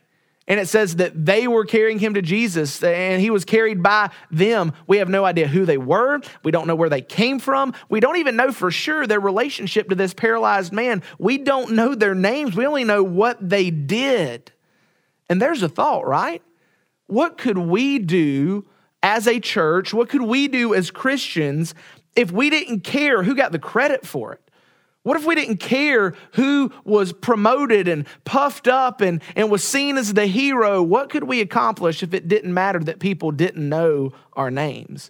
And 0.47 0.59
it 0.59 0.67
says 0.67 0.97
that 0.97 1.25
they 1.25 1.47
were 1.47 1.65
carrying 1.65 1.99
him 1.99 2.15
to 2.15 2.21
Jesus 2.21 2.83
and 2.83 3.21
he 3.21 3.29
was 3.29 3.45
carried 3.45 3.81
by 3.83 4.09
them. 4.31 4.73
We 4.87 4.97
have 4.97 5.07
no 5.07 5.23
idea 5.23 5.47
who 5.47 5.65
they 5.65 5.77
were. 5.77 6.19
We 6.43 6.51
don't 6.51 6.67
know 6.67 6.75
where 6.75 6.89
they 6.89 7.01
came 7.01 7.39
from. 7.39 7.73
We 7.89 7.99
don't 7.99 8.17
even 8.17 8.35
know 8.35 8.51
for 8.51 8.71
sure 8.71 9.05
their 9.05 9.19
relationship 9.19 9.89
to 9.89 9.95
this 9.95 10.13
paralyzed 10.13 10.73
man. 10.73 11.03
We 11.19 11.37
don't 11.37 11.73
know 11.73 11.95
their 11.95 12.15
names. 12.15 12.55
We 12.55 12.65
only 12.65 12.83
know 12.83 13.03
what 13.03 13.37
they 13.47 13.69
did. 13.69 14.51
And 15.29 15.41
there's 15.41 15.63
a 15.63 15.69
thought, 15.69 16.05
right? 16.05 16.41
What 17.05 17.37
could 17.37 17.57
we 17.57 17.99
do 17.99 18.65
as 19.03 19.27
a 19.27 19.39
church? 19.39 19.93
What 19.93 20.09
could 20.09 20.23
we 20.23 20.47
do 20.47 20.73
as 20.73 20.91
Christians 20.91 21.75
if 22.15 22.31
we 22.31 22.49
didn't 22.49 22.81
care 22.81 23.23
who 23.23 23.35
got 23.35 23.51
the 23.51 23.59
credit 23.59 24.05
for 24.05 24.33
it? 24.33 24.50
What 25.03 25.17
if 25.17 25.25
we 25.25 25.33
didn't 25.33 25.57
care 25.57 26.13
who 26.33 26.71
was 26.83 27.11
promoted 27.11 27.87
and 27.87 28.05
puffed 28.23 28.67
up 28.67 29.01
and, 29.01 29.21
and 29.35 29.49
was 29.49 29.63
seen 29.63 29.97
as 29.97 30.13
the 30.13 30.27
hero? 30.27 30.83
What 30.83 31.09
could 31.09 31.23
we 31.23 31.41
accomplish 31.41 32.03
if 32.03 32.13
it 32.13 32.27
didn't 32.27 32.53
matter 32.53 32.79
that 32.79 32.99
people 32.99 33.31
didn't 33.31 33.67
know 33.67 34.13
our 34.33 34.51
names? 34.51 35.09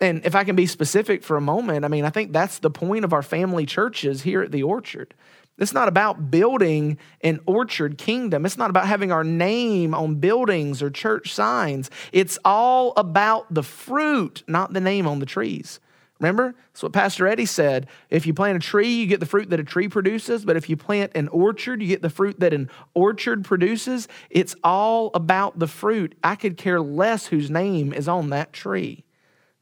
And 0.00 0.24
if 0.24 0.34
I 0.34 0.44
can 0.44 0.56
be 0.56 0.64
specific 0.64 1.22
for 1.22 1.36
a 1.36 1.42
moment, 1.42 1.84
I 1.84 1.88
mean, 1.88 2.06
I 2.06 2.10
think 2.10 2.32
that's 2.32 2.60
the 2.60 2.70
point 2.70 3.04
of 3.04 3.12
our 3.12 3.22
family 3.22 3.66
churches 3.66 4.22
here 4.22 4.40
at 4.40 4.52
the 4.52 4.62
Orchard. 4.62 5.12
It's 5.58 5.74
not 5.74 5.88
about 5.88 6.30
building 6.30 6.96
an 7.20 7.40
orchard 7.44 7.98
kingdom. 7.98 8.46
It's 8.46 8.56
not 8.56 8.70
about 8.70 8.86
having 8.86 9.12
our 9.12 9.22
name 9.22 9.94
on 9.94 10.14
buildings 10.14 10.82
or 10.82 10.88
church 10.88 11.34
signs. 11.34 11.90
It's 12.12 12.38
all 12.46 12.94
about 12.96 13.52
the 13.52 13.62
fruit, 13.62 14.42
not 14.46 14.72
the 14.72 14.80
name 14.80 15.06
on 15.06 15.18
the 15.18 15.26
trees. 15.26 15.78
Remember? 16.20 16.54
That's 16.72 16.82
what 16.82 16.92
Pastor 16.92 17.26
Eddie 17.26 17.46
said. 17.46 17.86
If 18.10 18.26
you 18.26 18.34
plant 18.34 18.62
a 18.62 18.66
tree, 18.66 18.92
you 18.92 19.06
get 19.06 19.20
the 19.20 19.26
fruit 19.26 19.48
that 19.50 19.58
a 19.58 19.64
tree 19.64 19.88
produces. 19.88 20.44
But 20.44 20.56
if 20.56 20.68
you 20.68 20.76
plant 20.76 21.12
an 21.14 21.28
orchard, 21.28 21.80
you 21.80 21.88
get 21.88 22.02
the 22.02 22.10
fruit 22.10 22.38
that 22.40 22.52
an 22.52 22.70
orchard 22.92 23.44
produces. 23.44 24.06
It's 24.28 24.54
all 24.62 25.10
about 25.14 25.58
the 25.58 25.66
fruit. 25.66 26.14
I 26.22 26.36
could 26.36 26.58
care 26.58 26.80
less 26.80 27.26
whose 27.26 27.50
name 27.50 27.94
is 27.94 28.06
on 28.06 28.30
that 28.30 28.52
tree. 28.52 29.04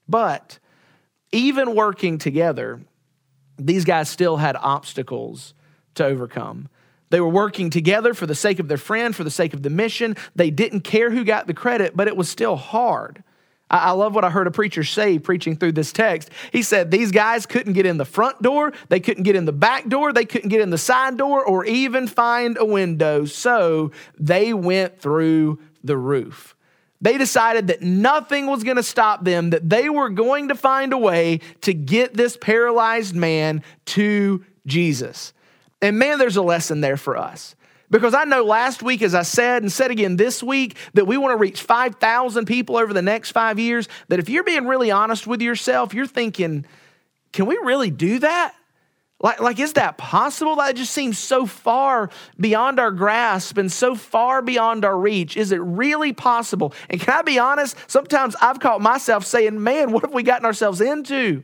But 0.08 0.58
even 1.30 1.76
working 1.76 2.18
together, 2.18 2.80
these 3.56 3.84
guys 3.84 4.08
still 4.08 4.38
had 4.38 4.56
obstacles 4.56 5.54
to 5.94 6.04
overcome. 6.04 6.68
They 7.10 7.20
were 7.20 7.28
working 7.28 7.70
together 7.70 8.14
for 8.14 8.26
the 8.26 8.34
sake 8.34 8.58
of 8.58 8.68
their 8.68 8.76
friend, 8.76 9.14
for 9.14 9.24
the 9.24 9.30
sake 9.30 9.54
of 9.54 9.62
the 9.62 9.70
mission. 9.70 10.16
They 10.34 10.50
didn't 10.50 10.80
care 10.80 11.10
who 11.10 11.24
got 11.24 11.46
the 11.46 11.54
credit, 11.54 11.96
but 11.96 12.08
it 12.08 12.16
was 12.16 12.28
still 12.28 12.56
hard. 12.56 13.22
I 13.70 13.90
love 13.92 14.14
what 14.14 14.24
I 14.24 14.30
heard 14.30 14.46
a 14.46 14.50
preacher 14.50 14.82
say 14.82 15.18
preaching 15.18 15.56
through 15.56 15.72
this 15.72 15.92
text. 15.92 16.30
He 16.52 16.62
said 16.62 16.90
these 16.90 17.10
guys 17.10 17.44
couldn't 17.44 17.74
get 17.74 17.84
in 17.84 17.98
the 17.98 18.04
front 18.04 18.40
door, 18.40 18.72
they 18.88 19.00
couldn't 19.00 19.24
get 19.24 19.36
in 19.36 19.44
the 19.44 19.52
back 19.52 19.88
door, 19.88 20.12
they 20.12 20.24
couldn't 20.24 20.48
get 20.48 20.60
in 20.62 20.70
the 20.70 20.78
side 20.78 21.18
door, 21.18 21.44
or 21.44 21.64
even 21.66 22.06
find 22.06 22.56
a 22.58 22.64
window. 22.64 23.26
So 23.26 23.92
they 24.18 24.54
went 24.54 25.00
through 25.00 25.58
the 25.84 25.96
roof. 25.96 26.54
They 27.00 27.16
decided 27.18 27.68
that 27.68 27.82
nothing 27.82 28.46
was 28.46 28.64
going 28.64 28.76
to 28.76 28.82
stop 28.82 29.24
them, 29.24 29.50
that 29.50 29.68
they 29.68 29.88
were 29.88 30.08
going 30.08 30.48
to 30.48 30.54
find 30.54 30.92
a 30.92 30.98
way 30.98 31.40
to 31.60 31.72
get 31.72 32.14
this 32.14 32.36
paralyzed 32.36 33.14
man 33.14 33.62
to 33.86 34.44
Jesus. 34.66 35.32
And 35.80 35.98
man, 35.98 36.18
there's 36.18 36.36
a 36.36 36.42
lesson 36.42 36.80
there 36.80 36.96
for 36.96 37.16
us. 37.16 37.54
Because 37.90 38.12
I 38.12 38.24
know 38.24 38.44
last 38.44 38.82
week, 38.82 39.00
as 39.02 39.14
I 39.14 39.22
said 39.22 39.62
and 39.62 39.72
said 39.72 39.90
again 39.90 40.16
this 40.16 40.42
week, 40.42 40.76
that 40.94 41.06
we 41.06 41.16
want 41.16 41.32
to 41.32 41.38
reach 41.38 41.62
5,000 41.62 42.44
people 42.44 42.76
over 42.76 42.92
the 42.92 43.02
next 43.02 43.32
five 43.32 43.58
years. 43.58 43.88
That 44.08 44.18
if 44.18 44.28
you're 44.28 44.44
being 44.44 44.66
really 44.66 44.90
honest 44.90 45.26
with 45.26 45.40
yourself, 45.40 45.94
you're 45.94 46.06
thinking, 46.06 46.66
can 47.32 47.46
we 47.46 47.56
really 47.56 47.90
do 47.90 48.18
that? 48.18 48.54
Like, 49.20 49.40
like, 49.40 49.58
is 49.58 49.72
that 49.72 49.98
possible? 49.98 50.56
That 50.56 50.76
just 50.76 50.92
seems 50.92 51.18
so 51.18 51.44
far 51.44 52.10
beyond 52.38 52.78
our 52.78 52.92
grasp 52.92 53.58
and 53.58 53.72
so 53.72 53.96
far 53.96 54.42
beyond 54.42 54.84
our 54.84 54.96
reach. 54.96 55.36
Is 55.36 55.50
it 55.50 55.60
really 55.60 56.12
possible? 56.12 56.72
And 56.88 57.00
can 57.00 57.18
I 57.18 57.22
be 57.22 57.38
honest? 57.38 57.76
Sometimes 57.88 58.36
I've 58.40 58.60
caught 58.60 58.80
myself 58.80 59.24
saying, 59.24 59.60
man, 59.60 59.90
what 59.90 60.04
have 60.04 60.14
we 60.14 60.22
gotten 60.22 60.44
ourselves 60.46 60.80
into? 60.80 61.42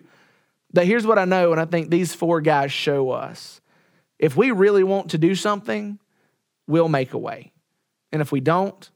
That 0.72 0.86
here's 0.86 1.06
what 1.06 1.18
I 1.18 1.24
know, 1.24 1.50
and 1.50 1.60
I 1.60 1.64
think 1.64 1.90
these 1.90 2.14
four 2.14 2.40
guys 2.40 2.70
show 2.70 3.10
us. 3.10 3.60
If 4.20 4.36
we 4.36 4.52
really 4.52 4.84
want 4.84 5.10
to 5.10 5.18
do 5.18 5.34
something, 5.34 5.98
we'll 6.66 6.88
make 6.88 7.12
a 7.12 7.18
way. 7.18 7.52
And 8.12 8.22
if 8.22 8.32
we 8.32 8.40
don't, 8.40 8.90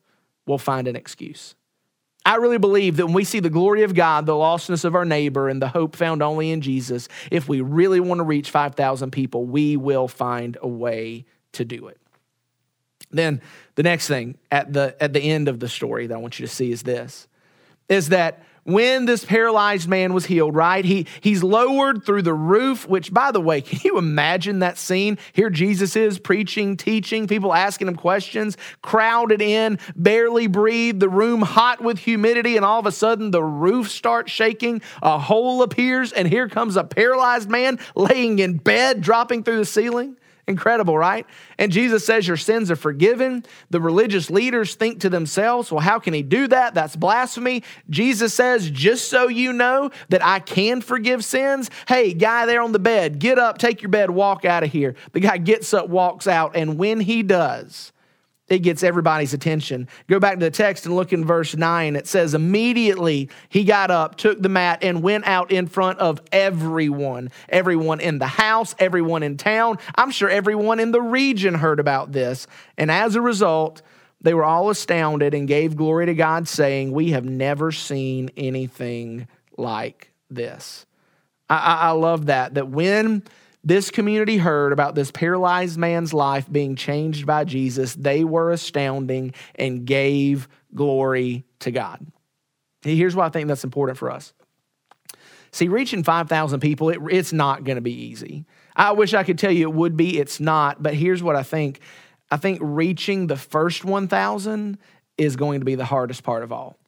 we'll 0.47 0.59
find 0.59 0.89
an 0.89 0.97
excuse. 0.97 1.55
I 2.25 2.37
really 2.37 2.59
believe 2.59 2.97
that 2.97 3.07
when 3.07 3.15
we 3.15 3.25
see 3.25 3.41
the 3.41 3.51
glory 3.51 3.85
of 3.85 3.95
God, 3.95 4.27
the 4.27 4.33
lostness 4.33 4.85
of 4.85 4.95
our 4.95 5.05
neighbor, 5.05 5.49
and 5.49 5.63
the 5.63 5.69
hope 5.69 5.97
found 5.97 6.23
only 6.23 6.51
in 6.51 6.61
Jesus, 6.61 7.09
if 7.31 7.49
we 7.49 7.61
really 7.61 8.01
want 8.01 8.19
to 8.19 8.25
reach 8.25 8.51
5,000 8.51 9.11
people, 9.11 9.47
we 9.47 9.77
will 9.77 10.09
find 10.09 10.59
a 10.61 10.69
way 10.69 11.25
to 11.53 11.65
do 11.65 11.89
it. 11.89 11.99
Then 13.11 13.41
the 13.77 13.83
next 13.83 14.09
thing 14.09 14.37
at 14.51 14.73
the, 14.73 14.95
at 15.01 15.13
the 15.13 15.21
end 15.21 15.49
of 15.49 15.61
the 15.61 15.69
story 15.69 16.07
that 16.07 16.15
I 16.15 16.19
want 16.19 16.39
you 16.39 16.47
to 16.47 16.53
see 16.53 16.71
is 16.71 16.83
this 16.83 17.29
is 17.89 18.11
that 18.11 18.43
when 18.69 19.07
this 19.07 19.25
paralyzed 19.25 19.89
man 19.89 20.13
was 20.13 20.27
healed, 20.27 20.55
right? 20.55 20.85
He, 20.85 21.07
he's 21.23 21.43
lowered 21.43 22.05
through 22.05 22.21
the 22.21 22.35
roof, 22.35 22.87
which, 22.87 23.11
by 23.13 23.33
the 23.33 23.41
way, 23.41 23.61
can 23.63 23.81
you 23.83 23.97
imagine 23.97 24.59
that 24.59 24.77
scene? 24.77 25.17
Here 25.33 25.49
Jesus 25.49 25.97
is 25.97 26.19
preaching, 26.19 26.77
teaching, 26.77 27.27
people 27.27 27.55
asking 27.55 27.89
him 27.89 27.97
questions, 27.97 28.59
crowded 28.83 29.41
in, 29.41 29.79
barely 29.97 30.49
breathe, 30.49 31.01
the 31.01 31.09
room 31.09 31.41
hot 31.41 31.81
with 31.81 31.99
humidity, 31.99 32.57
and 32.57 32.65
all 32.65 32.79
of 32.79 32.85
a 32.85 32.93
sudden 32.93 33.31
the 33.31 33.43
roof 33.43 33.89
starts 33.89 34.31
shaking, 34.31 34.83
a 35.03 35.19
hole 35.19 35.63
appears, 35.63 36.13
and 36.13 36.29
here 36.29 36.49
comes 36.49 36.77
a 36.77 36.85
paralyzed 36.85 37.49
man 37.49 37.79
laying 37.95 38.39
in 38.39 38.59
bed, 38.59 39.01
dropping 39.01 39.45
through 39.45 39.57
the 39.57 39.65
ceiling. 39.65 40.19
Incredible, 40.49 40.97
right? 40.97 41.27
And 41.59 41.71
Jesus 41.71 42.07
says 42.07 42.27
your 42.27 42.39
sins 42.39 42.71
are 42.71 42.77
forgiven. 42.77 43.45
The 43.69 43.83
religious 43.83 44.31
leaders 44.31 44.75
think 44.77 45.01
to 45.01 45.11
themselves, 45.11 45.71
well, 45.71 45.83
how 45.83 45.99
can 45.99 46.15
he 46.15 46.23
do 46.23 46.49
that? 46.49 46.73
That's 46.73 46.97
blasphemy. 46.97 47.63
Jesus 47.91 48.33
says, 48.33 48.71
just 48.71 49.11
so 49.11 49.29
you 49.29 49.53
know 49.53 49.91
that 50.09 50.25
I 50.25 50.41
can 50.41 50.81
forgive 50.81 51.23
sins, 51.23 51.71
hey, 51.87 52.15
guy 52.15 52.47
there 52.47 52.63
on 52.63 52.73
the 52.73 52.79
bed, 52.79 53.19
get 53.19 53.39
up, 53.39 53.59
take 53.59 53.83
your 53.83 53.91
bed, 53.91 54.09
walk 54.09 54.47
out 54.47 54.65
of 54.65 54.73
here. 54.73 54.95
The 55.13 55.21
guy 55.21 55.37
gets 55.37 55.75
up, 55.75 55.91
walks 55.91 56.27
out, 56.27 56.57
and 56.57 56.79
when 56.79 57.01
he 57.01 57.23
does, 57.23 57.93
it 58.49 58.61
gets 58.61 58.83
everybody's 58.83 59.35
attention. 59.35 59.89
Go 60.09 60.19
back 60.19 60.35
to 60.35 60.45
the 60.45 60.51
text 60.51 60.87
and 60.87 60.97
look 60.97 61.13
in 61.13 61.25
verse 61.25 61.55
9. 61.55 61.97
It 61.97 62.07
says, 62.07 62.35
Immediately 62.35 63.29
he 63.49 63.65
got 63.65 63.91
up, 63.91 64.17
took 64.17 64.41
the 64.41 64.49
mat, 64.49 64.79
and 64.83 65.03
went 65.03 65.27
out 65.27 65.51
in 65.51 65.67
front 65.67 65.99
of 65.99 66.21
everyone. 66.33 67.31
Everyone 67.49 68.01
in 68.01 68.19
the 68.19 68.27
house, 68.27 68.75
everyone 68.79 69.23
in 69.23 69.37
town. 69.37 69.79
I'm 69.97 70.11
sure 70.11 70.31
everyone 70.31 70.81
in 70.81 70.93
the 70.93 71.03
region 71.03 71.55
heard 71.55 71.81
about 71.81 72.13
this. 72.13 72.47
And 72.79 72.91
as 72.91 73.17
a 73.17 73.21
result, 73.21 73.83
they 74.21 74.35
were 74.35 74.45
all 74.45 74.71
astounded 74.71 75.35
and 75.35 75.47
gave 75.47 75.77
glory 75.77 76.07
to 76.07 76.15
God, 76.15 76.49
saying, 76.49 76.93
We 76.93 77.11
have 77.11 77.25
never 77.25 77.71
seen 77.71 78.31
anything 78.37 79.29
like 79.57 80.11
this. 80.31 80.87
I, 81.51 81.57
I, 81.57 81.75
I 81.75 81.91
love 81.91 82.27
that, 82.27 82.55
that 82.55 82.69
when 82.69 83.23
this 83.69 83.91
community 83.91 84.39
heard 84.39 84.73
about 84.73 84.95
this 84.95 85.11
paralyzed 85.11 85.77
man's 85.77 86.15
life 86.15 86.51
being 86.51 86.75
changed 86.75 87.27
by 87.27 87.45
Jesus, 87.45 87.95
they 87.95 88.25
were 88.25 88.51
astounding 88.51 89.35
and 89.57 89.85
gave 89.85 90.49
glory 90.75 91.45
to 91.61 91.71
God. 91.71 92.07
Here's 92.81 93.15
why 93.15 93.27
I 93.27 93.29
think 93.29 93.47
that's 93.47 93.65
important 93.65 93.99
for 93.99 94.11
us. 94.11 94.33
See, 95.51 95.69
reaching 95.69 96.03
5,000 96.03 96.61
people, 96.61 96.89
it, 96.89 96.99
it's 97.11 97.33
not 97.33 97.65
going 97.65 97.77
to 97.77 97.83
be 97.83 97.93
easy. 97.93 98.47
I 98.75 98.93
wish 98.93 99.13
I 99.13 99.23
could 99.23 99.39
tell 99.39 99.53
you 99.53 99.69
it 99.69 99.75
would 99.75 99.99
be, 99.99 100.19
it's 100.19 100.41
not. 100.41 100.83
But 100.83 100.95
here's 100.95 101.23
what 101.23 101.37
I 101.37 101.43
think 101.43 101.81
I 102.31 102.39
think 102.39 102.61
reaching 102.63 103.27
the 103.27 103.37
first 103.37 103.85
1,000 103.85 104.79
is 105.19 105.37
going 105.37 105.61
to 105.61 105.67
be 105.67 105.75
the 105.75 105.85
hardest 105.85 106.23
part 106.23 106.43
of 106.43 106.53
all. 106.53 106.79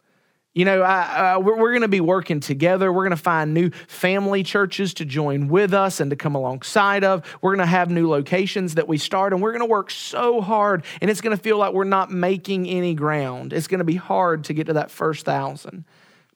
You 0.52 0.64
know, 0.64 0.83
uh, 0.83 1.38
we're, 1.40 1.57
we're 1.57 1.71
going 1.71 1.83
to 1.83 1.88
be 1.88 2.00
working 2.00 2.40
together. 2.40 2.92
We're 2.92 3.04
going 3.04 3.11
to 3.11 3.23
find 3.23 3.54
new 3.54 3.71
family 3.87 4.42
churches 4.42 4.95
to 4.95 5.04
join 5.04 5.47
with 5.47 5.73
us 5.73 6.00
and 6.00 6.11
to 6.11 6.16
come 6.16 6.35
alongside 6.35 7.04
of. 7.04 7.25
We're 7.40 7.54
going 7.54 7.64
to 7.64 7.71
have 7.71 7.88
new 7.88 8.09
locations 8.09 8.75
that 8.75 8.88
we 8.88 8.99
start, 8.99 9.33
and 9.33 9.40
we're 9.40 9.52
going 9.52 9.61
to 9.61 9.71
work 9.71 9.92
so 9.92 10.40
hard, 10.40 10.85
and 11.00 11.09
it's 11.09 11.21
going 11.21 11.37
to 11.37 11.42
feel 11.42 11.57
like 11.57 11.73
we're 11.73 11.85
not 11.85 12.11
making 12.11 12.69
any 12.69 12.95
ground. 12.95 13.52
It's 13.52 13.69
going 13.69 13.78
to 13.78 13.85
be 13.85 13.95
hard 13.95 14.42
to 14.45 14.52
get 14.52 14.66
to 14.66 14.73
that 14.73 14.90
first 14.90 15.25
thousand. 15.25 15.85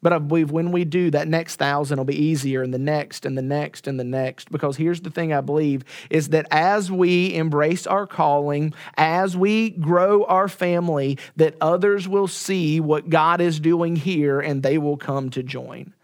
But 0.04 0.12
I 0.12 0.18
believe 0.18 0.50
when 0.50 0.70
we 0.70 0.84
do, 0.84 1.10
that 1.12 1.28
next 1.28 1.56
thousand 1.56 1.96
will 1.96 2.04
be 2.04 2.22
easier, 2.22 2.62
and 2.62 2.74
the 2.74 2.78
next, 2.78 3.24
and 3.24 3.38
the 3.38 3.42
next, 3.42 3.86
and 3.86 3.98
the 3.98 4.04
next. 4.04 4.52
Because 4.52 4.76
here's 4.76 5.00
the 5.00 5.08
thing 5.08 5.32
I 5.32 5.40
believe 5.40 5.82
is 6.10 6.28
that 6.28 6.46
as 6.50 6.92
we 6.92 7.34
embrace 7.34 7.86
our 7.86 8.06
calling, 8.06 8.74
as 8.98 9.34
we 9.34 9.70
grow 9.70 10.24
our 10.24 10.46
family, 10.46 11.16
that 11.36 11.56
others 11.58 12.06
will 12.06 12.28
see 12.28 12.80
what 12.80 13.08
God 13.08 13.40
is 13.40 13.58
doing 13.58 13.96
here 13.96 14.40
and 14.40 14.62
they 14.62 14.76
will 14.76 14.98
come 14.98 15.30
to 15.30 15.42
join. 15.42 15.94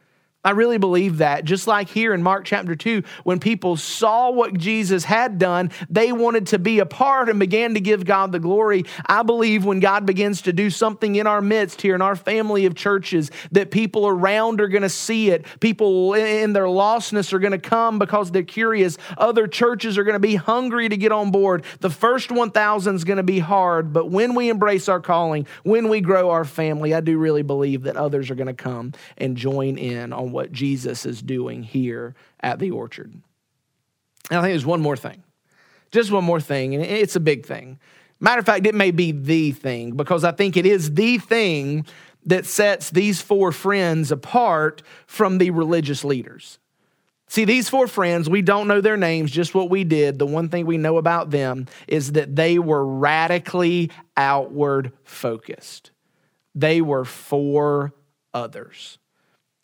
I 0.43 0.53
really 0.53 0.79
believe 0.79 1.19
that. 1.19 1.45
Just 1.45 1.67
like 1.67 1.91
here 1.91 2.15
in 2.15 2.23
Mark 2.23 2.47
chapter 2.47 2.75
2, 2.75 3.03
when 3.25 3.41
people 3.41 3.77
saw 3.77 4.31
what 4.31 4.55
Jesus 4.55 5.05
had 5.05 5.39
done, 5.39 5.71
they 5.91 6.13
wanted 6.13 6.47
to 6.49 6.59
be 6.59 6.79
a 6.79 6.87
part 6.87 7.29
and 7.29 7.39
began 7.39 7.75
to 7.75 7.81
give 7.81 8.07
God 8.07 8.33
the 8.33 8.39
glory. 8.39 8.87
I 9.05 9.23
believe 9.23 9.67
when 9.67 9.81
God 9.81 10.07
begins 10.07 10.43
to 10.43 10.55
do 10.55 10.71
something 10.71 11.17
in 11.17 11.27
our 11.27 11.43
midst 11.43 11.83
here 11.83 11.95
in 11.95 12.01
our 12.01 12.17
family 12.17 12.65
of 12.65 12.75
churches, 12.75 13.31
that 13.53 13.71
people 13.71 14.09
around 14.09 14.63
are 14.63 14.69
going 14.69 14.81
to 14.81 14.89
see 14.89 15.29
it. 15.29 15.45
People 15.61 16.15
in 16.15 16.55
their 16.55 16.65
lostness 16.65 17.35
are 17.35 17.39
going 17.39 17.53
to 17.53 17.59
come 17.59 17.99
because 17.99 18.31
they're 18.31 18.43
curious. 18.43 18.97
Other 19.19 19.47
churches 19.47 19.99
are 19.99 20.05
going 20.05 20.15
to 20.15 20.21
be 20.21 20.37
hungry 20.37 20.89
to 20.89 20.97
get 20.97 21.13
on 21.13 21.33
board. 21.33 21.65
The 21.81 21.91
first 21.91 22.33
1,000 22.33 22.95
is 22.95 23.05
going 23.05 23.19
to 23.19 23.23
be 23.23 23.41
hard, 23.41 23.93
but 23.93 24.11
when 24.11 24.35
we 24.35 24.49
embrace 24.49 24.89
our 24.89 25.01
calling, 25.01 25.47
when 25.65 25.91
we 25.91 26.01
grow 26.01 26.31
our 26.31 26.47
family, 26.47 26.95
I 26.95 27.01
do 27.01 27.19
really 27.19 27.43
believe 27.43 27.83
that 27.83 27.99
others 27.99 28.31
are 28.31 28.35
going 28.35 28.47
to 28.47 28.55
come 28.55 28.95
and 29.19 29.37
join 29.37 29.77
in 29.77 30.15
on 30.15 30.30
what 30.33 30.53
Jesus 30.53 31.07
is 31.07 31.23
doing 31.23 31.63
here 31.63 32.15
at 32.41 32.59
the 32.59 32.71
orchard. 32.71 33.13
And 34.31 34.39
I 34.39 34.43
think 34.43 34.53
there's 34.53 34.67
one 34.67 34.81
more 34.81 34.97
thing. 34.97 35.23
Just 35.91 36.13
one 36.13 36.25
more 36.25 36.41
thing, 36.41 36.75
and 36.75 36.85
it's 36.85 37.17
a 37.17 37.21
big 37.21 37.45
thing. 37.45 37.81
Matter 38.21 38.39
of 38.39 38.47
fact, 38.47 38.67
it 38.67 38.75
may 38.75 38.91
be 38.91 39.13
the 39.13 39.51
thing 39.53 39.93
because 39.97 40.25
I 40.25 40.33
think 40.33 40.57
it 40.57 40.67
is 40.67 40.95
the 40.95 41.19
thing 41.19 41.87
that 42.27 42.47
sets 42.47 42.91
these 42.91 43.21
four 43.21 43.51
friends 43.51 44.13
apart 44.13 44.83
from 45.07 45.39
the 45.39 45.51
religious 45.51 46.05
leaders. 46.05 46.59
See, 47.29 47.45
these 47.45 47.69
four 47.69 47.87
friends, 47.87 48.29
we 48.29 48.43
don't 48.43 48.69
know 48.69 48.81
their 48.81 48.97
names, 48.97 49.31
just 49.31 49.55
what 49.55 49.71
we 49.71 49.85
did. 49.85 50.19
The 50.19 50.27
one 50.27 50.49
thing 50.49 50.67
we 50.67 50.79
know 50.79 50.97
about 50.97 51.31
them 51.31 51.67
is 51.87 52.13
that 52.13 52.35
they 52.35 52.59
were 52.59 52.85
radically 52.85 53.91
outward 54.17 54.93
focused, 55.05 55.93
they 56.55 56.81
were 56.81 57.05
for 57.05 57.93
others. 58.35 58.99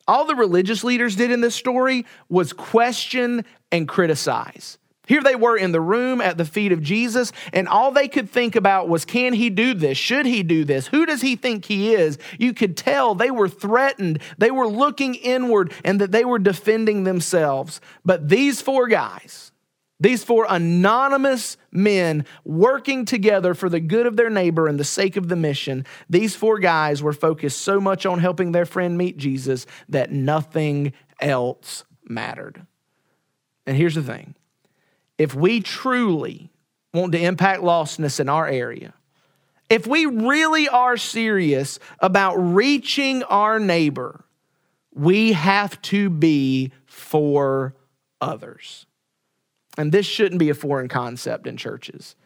All 0.08 0.24
the 0.24 0.34
religious 0.34 0.84
leaders 0.84 1.16
did 1.16 1.30
in 1.30 1.40
this 1.40 1.54
story 1.54 2.06
was 2.28 2.52
question 2.52 3.44
and 3.72 3.88
criticize. 3.88 4.78
Here 5.06 5.22
they 5.22 5.36
were 5.36 5.56
in 5.56 5.70
the 5.70 5.80
room 5.80 6.20
at 6.20 6.36
the 6.36 6.44
feet 6.44 6.72
of 6.72 6.82
Jesus, 6.82 7.32
and 7.52 7.68
all 7.68 7.92
they 7.92 8.08
could 8.08 8.28
think 8.28 8.56
about 8.56 8.88
was 8.88 9.04
can 9.04 9.32
he 9.32 9.50
do 9.50 9.72
this? 9.72 9.96
Should 9.96 10.26
he 10.26 10.42
do 10.42 10.64
this? 10.64 10.88
Who 10.88 11.06
does 11.06 11.22
he 11.22 11.36
think 11.36 11.64
he 11.64 11.94
is? 11.94 12.18
You 12.38 12.52
could 12.52 12.76
tell 12.76 13.14
they 13.14 13.30
were 13.30 13.48
threatened, 13.48 14.20
they 14.36 14.50
were 14.50 14.66
looking 14.66 15.14
inward, 15.14 15.72
and 15.84 16.00
that 16.00 16.10
they 16.10 16.24
were 16.24 16.40
defending 16.40 17.04
themselves. 17.04 17.80
But 18.04 18.28
these 18.28 18.60
four 18.60 18.88
guys, 18.88 19.52
these 19.98 20.22
four 20.22 20.46
anonymous 20.48 21.56
men 21.72 22.26
working 22.44 23.04
together 23.04 23.54
for 23.54 23.68
the 23.68 23.80
good 23.80 24.06
of 24.06 24.16
their 24.16 24.28
neighbor 24.28 24.68
and 24.68 24.78
the 24.78 24.84
sake 24.84 25.16
of 25.16 25.28
the 25.28 25.36
mission, 25.36 25.86
these 26.10 26.36
four 26.36 26.58
guys 26.58 27.02
were 27.02 27.14
focused 27.14 27.60
so 27.62 27.80
much 27.80 28.04
on 28.04 28.18
helping 28.18 28.52
their 28.52 28.66
friend 28.66 28.98
meet 28.98 29.16
Jesus 29.16 29.66
that 29.88 30.12
nothing 30.12 30.92
else 31.20 31.84
mattered. 32.04 32.66
And 33.66 33.76
here's 33.76 33.94
the 33.94 34.02
thing 34.02 34.34
if 35.18 35.34
we 35.34 35.60
truly 35.60 36.50
want 36.92 37.12
to 37.12 37.18
impact 37.18 37.62
lostness 37.62 38.20
in 38.20 38.28
our 38.28 38.46
area, 38.46 38.92
if 39.70 39.86
we 39.86 40.04
really 40.04 40.68
are 40.68 40.96
serious 40.96 41.78
about 42.00 42.36
reaching 42.36 43.22
our 43.24 43.58
neighbor, 43.58 44.24
we 44.94 45.32
have 45.32 45.80
to 45.82 46.10
be 46.10 46.72
for 46.84 47.74
others. 48.20 48.86
And 49.76 49.92
this 49.92 50.06
shouldn't 50.06 50.38
be 50.38 50.50
a 50.50 50.54
foreign 50.54 50.88
concept 50.88 51.46
in 51.46 51.56
churches. 51.56 52.16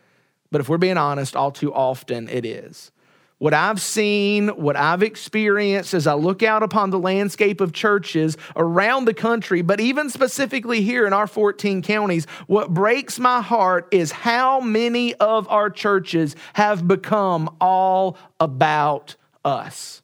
But 0.51 0.61
if 0.61 0.69
we're 0.69 0.79
being 0.79 0.99
honest, 0.99 1.37
all 1.37 1.51
too 1.51 1.73
often 1.73 2.29
it 2.29 2.45
is. 2.45 2.91
What 3.39 3.55
I've 3.55 3.81
seen, 3.81 4.49
what 4.49 4.77
I've 4.77 5.03
experienced 5.03 5.95
as 5.95 6.07
I 6.07 6.13
look 6.13 6.43
out 6.43 6.63
upon 6.63 6.91
the 6.91 6.99
landscape 6.99 7.63
of 7.63 7.73
churches 7.73 8.37
around 8.55 9.07
the 9.07 9.15
country, 9.15 9.63
but 9.63 9.81
even 9.81 10.11
specifically 10.11 10.83
here 10.83 11.07
in 11.07 11.15
our 11.15 11.27
14 11.27 11.81
counties, 11.81 12.27
what 12.49 12.75
breaks 12.75 13.19
my 13.19 13.41
heart 13.41 13.89
is 13.93 14.13
how 14.13 14.61
many 14.61 15.15
of 15.15 15.49
our 15.49 15.71
churches 15.71 16.37
have 16.53 16.87
become 16.87 17.57
all 17.63 18.19
about 18.39 19.17
us. 19.43 20.00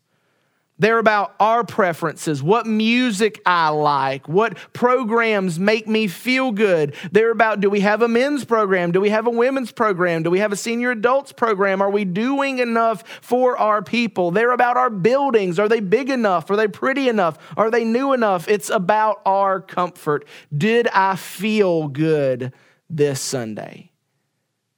They're 0.78 0.98
about 0.98 1.34
our 1.40 1.64
preferences, 1.64 2.42
what 2.42 2.66
music 2.66 3.40
I 3.46 3.70
like, 3.70 4.28
what 4.28 4.58
programs 4.74 5.58
make 5.58 5.88
me 5.88 6.06
feel 6.06 6.52
good. 6.52 6.94
They're 7.10 7.30
about 7.30 7.60
do 7.60 7.70
we 7.70 7.80
have 7.80 8.02
a 8.02 8.08
men's 8.08 8.44
program? 8.44 8.92
Do 8.92 9.00
we 9.00 9.08
have 9.08 9.26
a 9.26 9.30
women's 9.30 9.72
program? 9.72 10.22
Do 10.22 10.30
we 10.30 10.40
have 10.40 10.52
a 10.52 10.56
senior 10.56 10.90
adults 10.90 11.32
program? 11.32 11.80
Are 11.80 11.90
we 11.90 12.04
doing 12.04 12.58
enough 12.58 13.04
for 13.22 13.56
our 13.56 13.82
people? 13.82 14.30
They're 14.30 14.52
about 14.52 14.76
our 14.76 14.90
buildings. 14.90 15.58
Are 15.58 15.68
they 15.68 15.80
big 15.80 16.10
enough? 16.10 16.50
Are 16.50 16.56
they 16.56 16.68
pretty 16.68 17.08
enough? 17.08 17.38
Are 17.56 17.70
they 17.70 17.84
new 17.84 18.12
enough? 18.12 18.46
It's 18.46 18.68
about 18.68 19.22
our 19.24 19.62
comfort. 19.62 20.26
Did 20.54 20.88
I 20.88 21.16
feel 21.16 21.88
good 21.88 22.52
this 22.90 23.22
Sunday? 23.22 23.92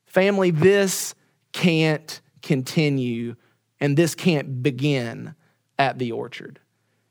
Family, 0.07 0.53
this 0.53 1.17
can't 1.53 2.21
continue 2.41 3.35
and 3.81 3.97
this 3.97 4.15
can't 4.15 4.63
begin 4.63 5.35
at 5.79 5.99
the 5.99 6.13
orchard. 6.13 6.59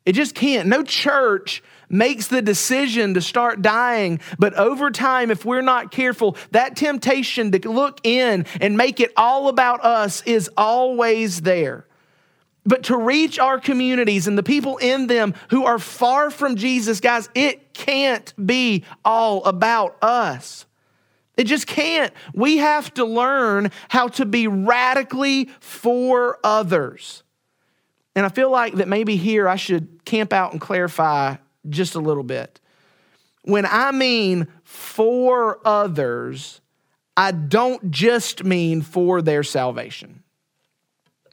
It 0.06 0.14
just 0.14 0.36
can't. 0.36 0.70
No 0.70 0.84
church 0.84 1.62
makes 1.90 2.28
the 2.28 2.42
decision 2.42 3.16
to 3.16 3.22
start 3.22 3.62
dying, 3.62 4.22
but 4.40 4.54
over 4.54 4.90
time, 4.90 5.32
if 5.32 5.44
we're 5.44 5.62
not 5.62 5.92
careful, 5.92 6.38
that 6.52 6.78
temptation 6.78 7.52
to 7.52 7.70
look 7.70 8.00
in 8.06 8.46
and 8.62 8.78
make 8.78 9.00
it 9.02 9.12
all 9.18 9.50
about 9.50 9.84
us 9.84 10.24
is 10.24 10.50
always 10.56 11.42
there. 11.42 11.86
But 12.66 12.84
to 12.84 12.98
reach 12.98 13.40
our 13.40 13.60
communities 13.60 14.28
and 14.28 14.38
the 14.38 14.44
people 14.44 14.78
in 14.78 15.08
them 15.08 15.34
who 15.50 15.66
are 15.66 15.80
far 15.80 16.30
from 16.30 16.56
Jesus, 16.58 17.00
guys, 17.00 17.30
it 17.36 17.74
can't 17.74 18.34
be 18.46 18.86
all 19.06 19.44
about 19.46 19.98
us. 20.02 20.66
It 21.38 21.46
just 21.46 21.68
can't. 21.68 22.14
We 22.34 22.58
have 22.58 22.94
to 22.96 23.06
learn 23.06 23.72
how 23.90 24.08
to 24.10 24.26
be 24.26 24.48
radically 24.48 25.50
for 25.60 26.40
others. 26.44 27.24
And 28.18 28.26
I 28.26 28.30
feel 28.30 28.50
like 28.50 28.74
that 28.74 28.88
maybe 28.88 29.16
here 29.16 29.48
I 29.48 29.58
should 29.58 30.04
camp 30.04 30.34
out 30.34 30.52
and 30.52 30.60
clarify 30.60 31.36
just 31.70 31.94
a 31.94 32.00
little 32.00 32.24
bit. 32.24 32.60
When 33.44 33.64
I 33.64 33.92
mean 33.92 34.48
for 34.64 35.60
others, 35.64 36.60
I 37.16 37.30
don't 37.30 37.92
just 37.92 38.44
mean 38.44 38.82
for 38.82 39.22
their 39.22 39.44
salvation. 39.44 40.24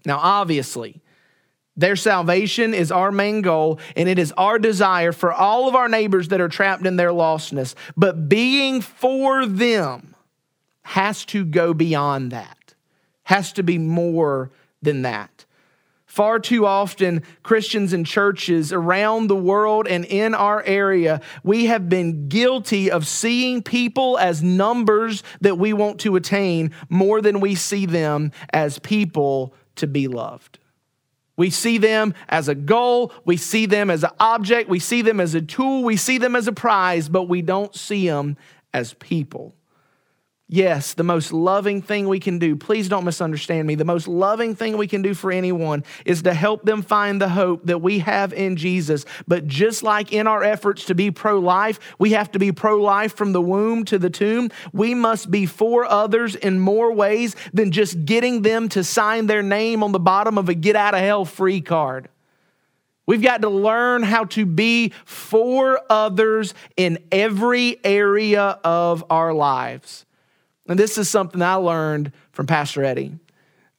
Now, 0.04 0.18
obviously, 0.18 1.00
their 1.74 1.96
salvation 1.96 2.74
is 2.74 2.92
our 2.92 3.10
main 3.10 3.40
goal, 3.40 3.80
and 3.96 4.06
it 4.06 4.18
is 4.18 4.32
our 4.32 4.58
desire 4.58 5.12
for 5.12 5.32
all 5.32 5.66
of 5.66 5.74
our 5.74 5.88
neighbors 5.88 6.28
that 6.28 6.40
are 6.42 6.50
trapped 6.50 6.84
in 6.84 6.96
their 6.96 7.12
lostness. 7.12 7.74
But 7.96 8.28
being 8.28 8.82
for 8.82 9.46
them 9.46 10.14
has 10.82 11.24
to 11.26 11.46
go 11.46 11.72
beyond 11.72 12.30
that, 12.32 12.74
has 13.22 13.54
to 13.54 13.62
be 13.62 13.78
more 13.78 14.50
than 14.82 15.00
that. 15.00 15.43
Far 16.14 16.38
too 16.38 16.64
often, 16.64 17.24
Christians 17.42 17.92
and 17.92 18.06
churches 18.06 18.72
around 18.72 19.26
the 19.26 19.34
world 19.34 19.88
and 19.88 20.04
in 20.04 20.32
our 20.32 20.62
area, 20.62 21.20
we 21.42 21.64
have 21.64 21.88
been 21.88 22.28
guilty 22.28 22.88
of 22.88 23.04
seeing 23.04 23.64
people 23.64 24.16
as 24.18 24.40
numbers 24.40 25.24
that 25.40 25.58
we 25.58 25.72
want 25.72 25.98
to 26.02 26.14
attain 26.14 26.70
more 26.88 27.20
than 27.20 27.40
we 27.40 27.56
see 27.56 27.84
them 27.84 28.30
as 28.52 28.78
people 28.78 29.56
to 29.74 29.88
be 29.88 30.06
loved. 30.06 30.60
We 31.36 31.50
see 31.50 31.78
them 31.78 32.14
as 32.28 32.46
a 32.46 32.54
goal, 32.54 33.12
we 33.24 33.36
see 33.36 33.66
them 33.66 33.90
as 33.90 34.04
an 34.04 34.10
object, 34.20 34.70
we 34.70 34.78
see 34.78 35.02
them 35.02 35.18
as 35.18 35.34
a 35.34 35.42
tool, 35.42 35.82
we 35.82 35.96
see 35.96 36.18
them 36.18 36.36
as 36.36 36.46
a 36.46 36.52
prize, 36.52 37.08
but 37.08 37.24
we 37.24 37.42
don't 37.42 37.74
see 37.74 38.06
them 38.06 38.36
as 38.72 38.94
people. 38.94 39.56
Yes, 40.46 40.92
the 40.92 41.02
most 41.02 41.32
loving 41.32 41.80
thing 41.80 42.06
we 42.06 42.20
can 42.20 42.38
do, 42.38 42.54
please 42.54 42.86
don't 42.86 43.06
misunderstand 43.06 43.66
me. 43.66 43.76
The 43.76 43.84
most 43.86 44.06
loving 44.06 44.54
thing 44.54 44.76
we 44.76 44.86
can 44.86 45.00
do 45.00 45.14
for 45.14 45.32
anyone 45.32 45.84
is 46.04 46.22
to 46.22 46.34
help 46.34 46.64
them 46.64 46.82
find 46.82 47.18
the 47.18 47.30
hope 47.30 47.64
that 47.64 47.80
we 47.80 48.00
have 48.00 48.34
in 48.34 48.56
Jesus. 48.56 49.06
But 49.26 49.46
just 49.46 49.82
like 49.82 50.12
in 50.12 50.26
our 50.26 50.44
efforts 50.44 50.84
to 50.86 50.94
be 50.94 51.10
pro 51.10 51.38
life, 51.38 51.80
we 51.98 52.10
have 52.10 52.30
to 52.32 52.38
be 52.38 52.52
pro 52.52 52.76
life 52.76 53.16
from 53.16 53.32
the 53.32 53.40
womb 53.40 53.86
to 53.86 53.98
the 53.98 54.10
tomb. 54.10 54.50
We 54.74 54.94
must 54.94 55.30
be 55.30 55.46
for 55.46 55.86
others 55.86 56.34
in 56.34 56.60
more 56.60 56.92
ways 56.92 57.34
than 57.54 57.70
just 57.70 58.04
getting 58.04 58.42
them 58.42 58.68
to 58.70 58.84
sign 58.84 59.26
their 59.26 59.42
name 59.42 59.82
on 59.82 59.92
the 59.92 59.98
bottom 59.98 60.36
of 60.36 60.50
a 60.50 60.54
get 60.54 60.76
out 60.76 60.92
of 60.92 61.00
hell 61.00 61.24
free 61.24 61.62
card. 61.62 62.10
We've 63.06 63.22
got 63.22 63.40
to 63.42 63.48
learn 63.48 64.02
how 64.02 64.24
to 64.26 64.44
be 64.44 64.92
for 65.06 65.80
others 65.88 66.52
in 66.76 66.98
every 67.10 67.78
area 67.82 68.60
of 68.62 69.04
our 69.08 69.32
lives. 69.32 70.04
And 70.68 70.78
this 70.78 70.96
is 70.96 71.10
something 71.10 71.42
I 71.42 71.54
learned 71.54 72.12
from 72.32 72.46
Pastor 72.46 72.84
Eddie. 72.84 73.18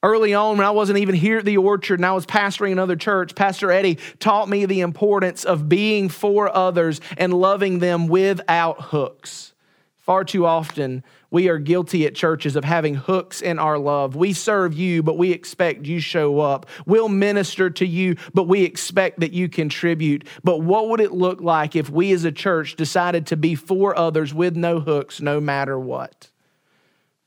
Early 0.03 0.35
on, 0.35 0.57
when 0.57 0.67
I 0.67 0.71
wasn't 0.71 0.99
even 0.99 1.15
here 1.15 1.39
at 1.39 1.45
the 1.45 1.57
orchard 1.57 1.97
and 1.97 2.05
I 2.05 2.11
was 2.11 2.27
pastoring 2.27 2.71
another 2.71 2.95
church, 2.95 3.33
Pastor 3.33 3.71
Eddie 3.71 3.97
taught 4.19 4.47
me 4.47 4.65
the 4.65 4.81
importance 4.81 5.43
of 5.43 5.67
being 5.67 6.09
for 6.09 6.55
others 6.55 7.01
and 7.17 7.33
loving 7.33 7.79
them 7.79 8.05
without 8.05 8.79
hooks. 8.81 9.53
Far 9.97 10.23
too 10.23 10.45
often, 10.45 11.03
we 11.31 11.49
are 11.49 11.57
guilty 11.57 12.05
at 12.05 12.13
churches 12.13 12.55
of 12.55 12.63
having 12.63 12.93
hooks 12.93 13.41
in 13.41 13.57
our 13.57 13.79
love. 13.79 14.15
We 14.15 14.33
serve 14.33 14.75
you, 14.75 15.01
but 15.01 15.17
we 15.17 15.31
expect 15.31 15.87
you 15.87 15.99
show 15.99 16.39
up. 16.39 16.67
We'll 16.85 17.09
minister 17.09 17.71
to 17.71 17.87
you, 17.87 18.15
but 18.31 18.47
we 18.47 18.61
expect 18.61 19.21
that 19.21 19.33
you 19.33 19.49
contribute. 19.49 20.27
But 20.43 20.59
what 20.59 20.89
would 20.89 21.01
it 21.01 21.13
look 21.13 21.41
like 21.41 21.75
if 21.75 21.89
we 21.89 22.11
as 22.11 22.23
a 22.23 22.31
church 22.31 22.75
decided 22.75 23.25
to 23.27 23.37
be 23.37 23.55
for 23.55 23.97
others 23.97 24.35
with 24.35 24.55
no 24.55 24.79
hooks, 24.79 25.19
no 25.19 25.41
matter 25.41 25.79
what? 25.79 26.29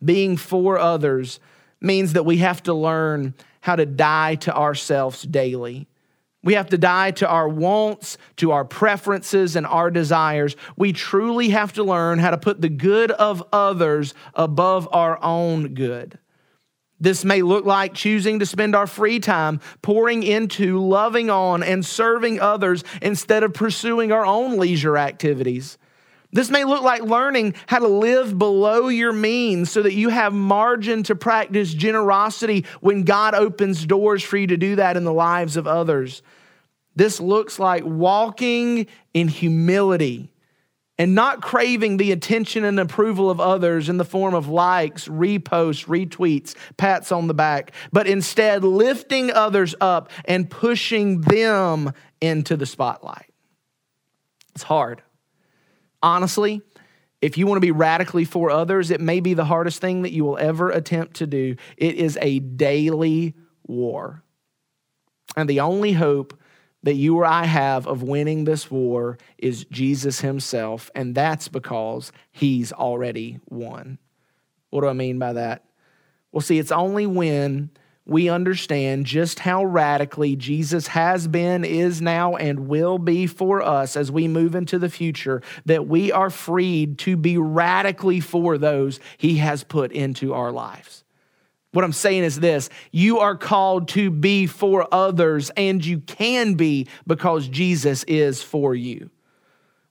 Being 0.04 0.36
for 0.36 0.78
others 0.78 1.40
means 1.80 2.12
that 2.12 2.24
we 2.24 2.38
have 2.38 2.62
to 2.64 2.74
learn 2.74 3.34
how 3.60 3.76
to 3.76 3.86
die 3.86 4.36
to 4.36 4.56
ourselves 4.56 5.22
daily. 5.22 5.88
We 6.42 6.54
have 6.54 6.68
to 6.70 6.78
die 6.78 7.10
to 7.12 7.28
our 7.28 7.48
wants, 7.48 8.16
to 8.36 8.52
our 8.52 8.64
preferences, 8.64 9.56
and 9.56 9.66
our 9.66 9.90
desires. 9.90 10.56
We 10.76 10.92
truly 10.92 11.50
have 11.50 11.72
to 11.74 11.82
learn 11.82 12.20
how 12.20 12.30
to 12.30 12.38
put 12.38 12.60
the 12.60 12.68
good 12.68 13.10
of 13.10 13.42
others 13.52 14.14
above 14.34 14.88
our 14.92 15.22
own 15.22 15.74
good. 15.74 16.18
This 17.00 17.24
may 17.24 17.42
look 17.42 17.64
like 17.64 17.94
choosing 17.94 18.38
to 18.38 18.46
spend 18.46 18.74
our 18.74 18.86
free 18.86 19.20
time 19.20 19.60
pouring 19.82 20.22
into, 20.22 20.80
loving 20.80 21.30
on, 21.30 21.62
and 21.62 21.84
serving 21.84 22.40
others 22.40 22.82
instead 23.02 23.42
of 23.42 23.54
pursuing 23.54 24.10
our 24.10 24.26
own 24.26 24.58
leisure 24.58 24.96
activities. 24.96 25.78
This 26.30 26.50
may 26.50 26.64
look 26.64 26.82
like 26.82 27.02
learning 27.02 27.54
how 27.66 27.78
to 27.78 27.88
live 27.88 28.38
below 28.38 28.88
your 28.88 29.12
means 29.12 29.70
so 29.70 29.82
that 29.82 29.94
you 29.94 30.10
have 30.10 30.34
margin 30.34 31.02
to 31.04 31.14
practice 31.14 31.72
generosity 31.72 32.66
when 32.80 33.04
God 33.04 33.34
opens 33.34 33.86
doors 33.86 34.22
for 34.22 34.36
you 34.36 34.48
to 34.48 34.58
do 34.58 34.76
that 34.76 34.96
in 34.96 35.04
the 35.04 35.12
lives 35.12 35.56
of 35.56 35.66
others. 35.66 36.22
This 36.94 37.18
looks 37.18 37.58
like 37.58 37.84
walking 37.84 38.88
in 39.14 39.28
humility 39.28 40.30
and 40.98 41.14
not 41.14 41.40
craving 41.40 41.96
the 41.96 42.12
attention 42.12 42.64
and 42.64 42.78
approval 42.78 43.30
of 43.30 43.40
others 43.40 43.88
in 43.88 43.96
the 43.96 44.04
form 44.04 44.34
of 44.34 44.48
likes, 44.48 45.06
reposts, 45.06 45.86
retweets, 45.86 46.56
pats 46.76 47.12
on 47.12 47.28
the 47.28 47.34
back, 47.34 47.72
but 47.92 48.06
instead 48.06 48.64
lifting 48.64 49.30
others 49.30 49.76
up 49.80 50.10
and 50.24 50.50
pushing 50.50 51.20
them 51.22 51.92
into 52.20 52.56
the 52.56 52.66
spotlight. 52.66 53.32
It's 54.54 54.64
hard. 54.64 55.02
Honestly, 56.02 56.62
if 57.20 57.36
you 57.36 57.46
want 57.46 57.56
to 57.56 57.66
be 57.66 57.72
radically 57.72 58.24
for 58.24 58.50
others, 58.50 58.90
it 58.90 59.00
may 59.00 59.20
be 59.20 59.34
the 59.34 59.44
hardest 59.44 59.80
thing 59.80 60.02
that 60.02 60.12
you 60.12 60.24
will 60.24 60.38
ever 60.38 60.70
attempt 60.70 61.16
to 61.16 61.26
do. 61.26 61.56
It 61.76 61.96
is 61.96 62.16
a 62.20 62.38
daily 62.38 63.34
war. 63.66 64.22
And 65.36 65.48
the 65.48 65.60
only 65.60 65.92
hope 65.92 66.38
that 66.84 66.94
you 66.94 67.16
or 67.16 67.24
I 67.24 67.44
have 67.44 67.86
of 67.86 68.02
winning 68.02 68.44
this 68.44 68.70
war 68.70 69.18
is 69.36 69.64
Jesus 69.64 70.20
Himself, 70.20 70.90
and 70.94 71.14
that's 71.14 71.48
because 71.48 72.12
He's 72.30 72.72
already 72.72 73.40
won. 73.48 73.98
What 74.70 74.82
do 74.82 74.88
I 74.88 74.92
mean 74.92 75.18
by 75.18 75.32
that? 75.32 75.64
Well, 76.30 76.40
see, 76.40 76.58
it's 76.58 76.72
only 76.72 77.06
when 77.06 77.70
we 78.08 78.30
understand 78.30 79.04
just 79.04 79.38
how 79.40 79.64
radically 79.64 80.34
Jesus 80.34 80.88
has 80.88 81.28
been, 81.28 81.62
is 81.62 82.00
now, 82.00 82.36
and 82.36 82.66
will 82.66 82.98
be 82.98 83.26
for 83.26 83.60
us 83.62 83.96
as 83.96 84.10
we 84.10 84.26
move 84.26 84.54
into 84.54 84.78
the 84.78 84.88
future, 84.88 85.42
that 85.66 85.86
we 85.86 86.10
are 86.10 86.30
freed 86.30 86.98
to 87.00 87.18
be 87.18 87.36
radically 87.36 88.20
for 88.20 88.56
those 88.56 88.98
he 89.18 89.36
has 89.36 89.62
put 89.62 89.92
into 89.92 90.32
our 90.32 90.50
lives. 90.50 91.04
What 91.72 91.84
I'm 91.84 91.92
saying 91.92 92.24
is 92.24 92.40
this 92.40 92.70
you 92.92 93.18
are 93.18 93.36
called 93.36 93.88
to 93.88 94.10
be 94.10 94.46
for 94.46 94.88
others, 94.90 95.50
and 95.50 95.84
you 95.84 95.98
can 95.98 96.54
be 96.54 96.88
because 97.06 97.46
Jesus 97.46 98.04
is 98.04 98.42
for 98.42 98.74
you. 98.74 99.10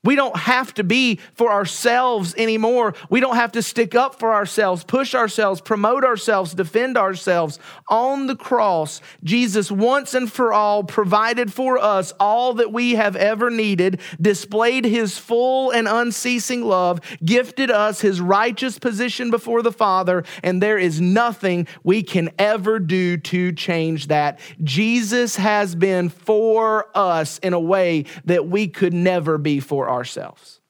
We 0.08 0.16
don't 0.16 0.38
have 0.38 0.74
to 0.76 0.86
be 0.86 1.20
for 1.34 1.52
ourselves 1.52 2.34
anymore. 2.36 2.94
We 3.10 3.20
don't 3.20 3.36
have 3.36 3.52
to 3.52 3.62
stick 3.62 3.94
up 3.94 4.18
for 4.18 4.34
ourselves, 4.34 4.86
push 4.86 5.14
ourselves, 5.14 5.60
promote 5.60 6.06
ourselves, 6.06 6.54
defend 6.54 6.98
ourselves. 6.98 7.60
On 7.90 8.28
the 8.28 8.36
cross, 8.36 9.02
Jesus 9.26 9.70
once 9.70 10.14
and 10.14 10.32
for 10.32 10.54
all 10.54 10.86
provided 10.86 11.52
for 11.52 11.78
us 11.78 12.14
all 12.22 12.54
that 12.54 12.72
we 12.72 12.96
have 12.96 13.18
ever 13.18 13.50
needed, 13.50 14.00
displayed 14.22 14.86
his 14.86 15.18
full 15.18 15.72
and 15.72 15.90
unceasing 15.90 16.64
love, 16.64 17.02
gifted 17.26 17.70
us 17.70 18.00
his 18.00 18.22
righteous 18.22 18.80
position 18.80 19.30
before 19.30 19.62
the 19.62 19.74
Father, 19.74 20.24
and 20.42 20.64
there 20.64 20.78
is 20.78 21.02
nothing 21.02 21.68
we 21.84 22.02
can 22.02 22.30
ever 22.40 22.80
do 22.80 23.18
to 23.18 23.52
change 23.52 24.08
that. 24.08 24.40
Jesus 24.64 25.36
has 25.36 25.76
been 25.76 26.08
for 26.08 26.86
us 26.96 27.40
in 27.40 27.52
a 27.52 27.60
way 27.60 28.06
that 28.24 28.48
we 28.48 28.70
could 28.70 28.94
never 28.94 29.38
be 29.38 29.60
for 29.60 29.90
ourselves 29.90 29.97
ourselves. 29.98 30.62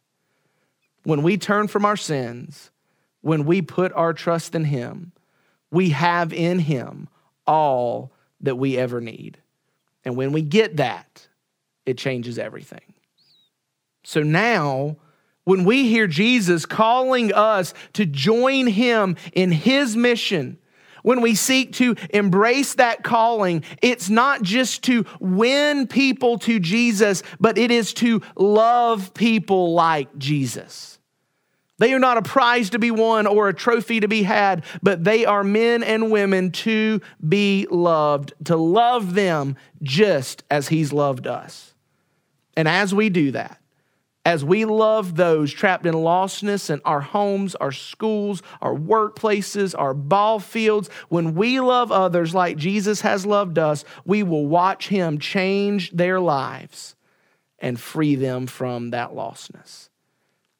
When 1.03 1.21
we 1.21 1.37
turn 1.37 1.67
from 1.67 1.85
our 1.85 1.97
sins, 1.97 2.71
when 3.21 3.45
we 3.45 3.61
put 3.61 3.93
our 3.93 4.13
trust 4.13 4.55
in 4.55 4.65
Him, 4.65 5.11
we 5.69 5.89
have 5.89 6.33
in 6.33 6.59
Him 6.59 7.07
all 7.45 8.11
that 8.41 8.55
we 8.55 8.77
ever 8.77 9.01
need. 9.01 9.37
And 10.03 10.15
when 10.15 10.31
we 10.31 10.41
get 10.41 10.77
that, 10.77 11.27
it 11.85 11.97
changes 11.97 12.39
everything. 12.39 12.93
So 14.03 14.23
now, 14.23 14.97
when 15.43 15.65
we 15.65 15.87
hear 15.87 16.07
Jesus 16.07 16.65
calling 16.65 17.33
us 17.33 17.73
to 17.93 18.05
join 18.05 18.67
Him 18.67 19.17
in 19.33 19.51
His 19.51 19.95
mission, 19.95 20.57
when 21.07 21.21
we 21.21 21.35
seek 21.35 21.71
to 21.71 21.95
embrace 22.09 22.73
that 22.73 23.01
calling, 23.01 23.63
it's 23.81 24.09
not 24.09 24.41
just 24.41 24.83
to 24.83 25.05
win 25.21 25.87
people 25.87 26.37
to 26.37 26.59
Jesus, 26.59 27.23
but 27.39 27.57
it 27.57 27.71
is 27.71 27.93
to 27.93 28.21
love 28.35 29.13
people 29.13 29.73
like 29.73 30.17
Jesus. 30.17 30.99
They 31.77 31.93
are 31.93 31.99
not 31.99 32.17
a 32.17 32.21
prize 32.21 32.71
to 32.71 32.79
be 32.79 32.91
won 32.91 33.25
or 33.25 33.47
a 33.47 33.53
trophy 33.53 34.01
to 34.01 34.09
be 34.09 34.23
had, 34.23 34.65
but 34.83 35.05
they 35.05 35.25
are 35.25 35.45
men 35.45 35.81
and 35.81 36.11
women 36.11 36.51
to 36.51 36.99
be 37.25 37.67
loved, 37.71 38.33
to 38.43 38.57
love 38.57 39.13
them 39.13 39.55
just 39.81 40.43
as 40.51 40.67
He's 40.67 40.91
loved 40.91 41.25
us. 41.25 41.73
And 42.57 42.67
as 42.67 42.93
we 42.93 43.07
do 43.07 43.31
that, 43.31 43.61
as 44.27 44.43
we 44.43 44.65
love 44.65 45.15
those 45.15 45.53
trapped 45.53 45.85
in 45.85 45.93
lostness 45.93 46.69
in 46.69 46.81
our 46.83 46.99
homes, 46.99 47.55
our 47.55 47.71
schools, 47.71 48.43
our 48.61 48.75
workplaces, 48.75 49.73
our 49.79 49.93
ball 49.93 50.37
fields, 50.37 50.89
when 51.07 51.33
we 51.33 51.61
love 51.61 51.93
others 51.93 52.35
like 52.35 52.57
Jesus 52.57 52.99
has 52.99 53.25
loved 53.25 53.57
us, 53.57 53.85
we 54.03 54.23
will 54.23 54.45
watch 54.45 54.89
Him 54.89 55.17
change 55.17 55.91
their 55.91 56.19
lives 56.19 56.97
and 57.59 57.79
free 57.79 58.15
them 58.15 58.47
from 58.47 58.89
that 58.89 59.11
lostness. 59.11 59.86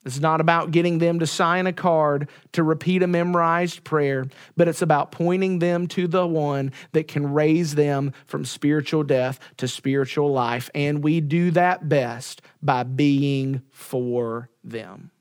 It's 0.08 0.22
not 0.22 0.39
about 0.39 0.72
getting 0.72 1.00
them 1.00 1.20
to 1.20 1.28
sign 1.28 1.67
a 1.67 1.74
card 1.74 2.30
to 2.54 2.63
repeat 2.63 3.04
a 3.04 3.08
memorized 3.08 3.84
prayer, 3.84 4.26
but 4.56 4.70
it's 4.70 4.82
about 4.82 5.12
pointing 5.12 5.60
them 5.60 5.86
to 5.88 6.08
the 6.08 6.26
one 6.26 6.72
that 6.93 7.10
can 7.10 7.34
raise 7.34 7.76
them 7.76 8.13
from 8.26 8.46
spiritual 8.46 9.04
death 9.04 9.38
to 9.58 9.67
spiritual 9.67 10.32
life. 10.32 10.70
And 10.74 11.04
we 11.04 11.20
do 11.20 11.52
that 11.52 11.89
best 11.89 12.41
by 12.62 12.84
being 12.84 13.62
for 13.70 14.50
them. 14.63 15.12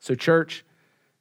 So, 0.00 0.16
church, 0.16 0.64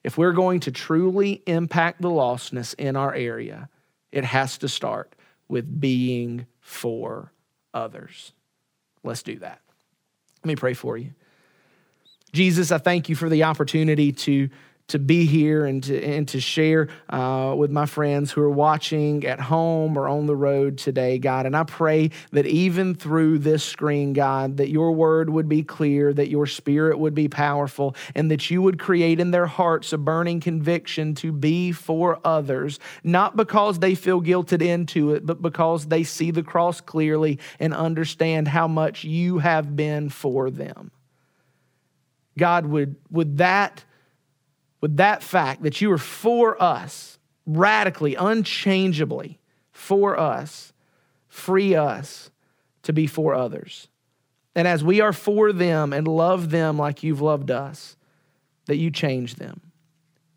if 0.03 0.17
we're 0.17 0.33
going 0.33 0.61
to 0.61 0.71
truly 0.71 1.43
impact 1.45 2.01
the 2.01 2.09
lostness 2.09 2.73
in 2.73 2.95
our 2.95 3.13
area, 3.13 3.69
it 4.11 4.23
has 4.23 4.57
to 4.59 4.67
start 4.67 5.15
with 5.47 5.79
being 5.79 6.47
for 6.59 7.31
others. 7.71 8.33
Let's 9.03 9.21
do 9.21 9.37
that. 9.39 9.61
Let 10.43 10.47
me 10.47 10.55
pray 10.55 10.73
for 10.73 10.97
you. 10.97 11.11
Jesus, 12.35 12.69
I 12.69 12.79
thank 12.79 13.07
you 13.07 13.15
for 13.15 13.29
the 13.29 13.45
opportunity 13.45 14.11
to 14.11 14.49
to 14.87 14.99
be 14.99 15.25
here 15.25 15.65
and 15.65 15.83
to, 15.83 16.03
and 16.03 16.27
to 16.27 16.39
share 16.39 16.89
uh, 17.09 17.55
with 17.57 17.71
my 17.71 17.87
friends 17.87 18.31
who 18.31 18.41
are 18.41 18.49
watching 18.51 19.25
at 19.25 19.39
home 19.39 19.97
or 19.97 20.07
on 20.07 20.27
the 20.27 20.35
road 20.35 20.77
today, 20.77 21.17
God. 21.17 21.47
And 21.47 21.57
I 21.57 21.63
pray 21.63 22.11
that 22.33 22.45
even 22.45 22.93
through 22.93 23.39
this 23.39 23.63
screen, 23.63 24.13
God, 24.13 24.57
that 24.57 24.69
your 24.69 24.91
word 24.91 25.31
would 25.31 25.49
be 25.49 25.63
clear, 25.63 26.13
that 26.13 26.29
your 26.29 26.45
spirit 26.45 26.99
would 26.99 27.15
be 27.15 27.27
powerful, 27.27 27.95
and 28.13 28.29
that 28.29 28.51
you 28.51 28.61
would 28.61 28.77
create 28.77 29.19
in 29.19 29.31
their 29.31 29.47
hearts 29.47 29.91
a 29.91 29.97
burning 29.97 30.39
conviction 30.39 31.15
to 31.15 31.31
be 31.31 31.71
for 31.71 32.19
others, 32.23 32.79
not 33.03 33.35
because 33.35 33.79
they 33.79 33.95
feel 33.95 34.21
guilted 34.21 34.61
into 34.61 35.15
it, 35.15 35.25
but 35.25 35.41
because 35.41 35.87
they 35.87 36.03
see 36.03 36.29
the 36.29 36.43
cross 36.43 36.79
clearly 36.79 37.39
and 37.59 37.73
understand 37.73 38.47
how 38.47 38.67
much 38.67 39.03
you 39.03 39.39
have 39.39 39.75
been 39.75 40.09
for 40.09 40.51
them. 40.51 40.91
God, 42.37 42.65
would, 42.65 42.95
would, 43.09 43.37
that, 43.37 43.83
would 44.81 44.97
that 44.97 45.23
fact 45.23 45.63
that 45.63 45.81
you 45.81 45.91
are 45.91 45.97
for 45.97 46.61
us, 46.61 47.17
radically, 47.45 48.15
unchangeably 48.15 49.39
for 49.71 50.19
us, 50.19 50.73
free 51.27 51.75
us 51.75 52.29
to 52.83 52.93
be 52.93 53.07
for 53.07 53.33
others? 53.33 53.87
And 54.55 54.67
as 54.67 54.83
we 54.83 55.01
are 55.01 55.13
for 55.13 55.51
them 55.51 55.91
and 55.93 56.07
love 56.07 56.49
them 56.49 56.77
like 56.77 57.03
you've 57.03 57.21
loved 57.21 57.51
us, 57.51 57.97
that 58.65 58.77
you 58.77 58.89
change 58.89 59.35
them, 59.35 59.61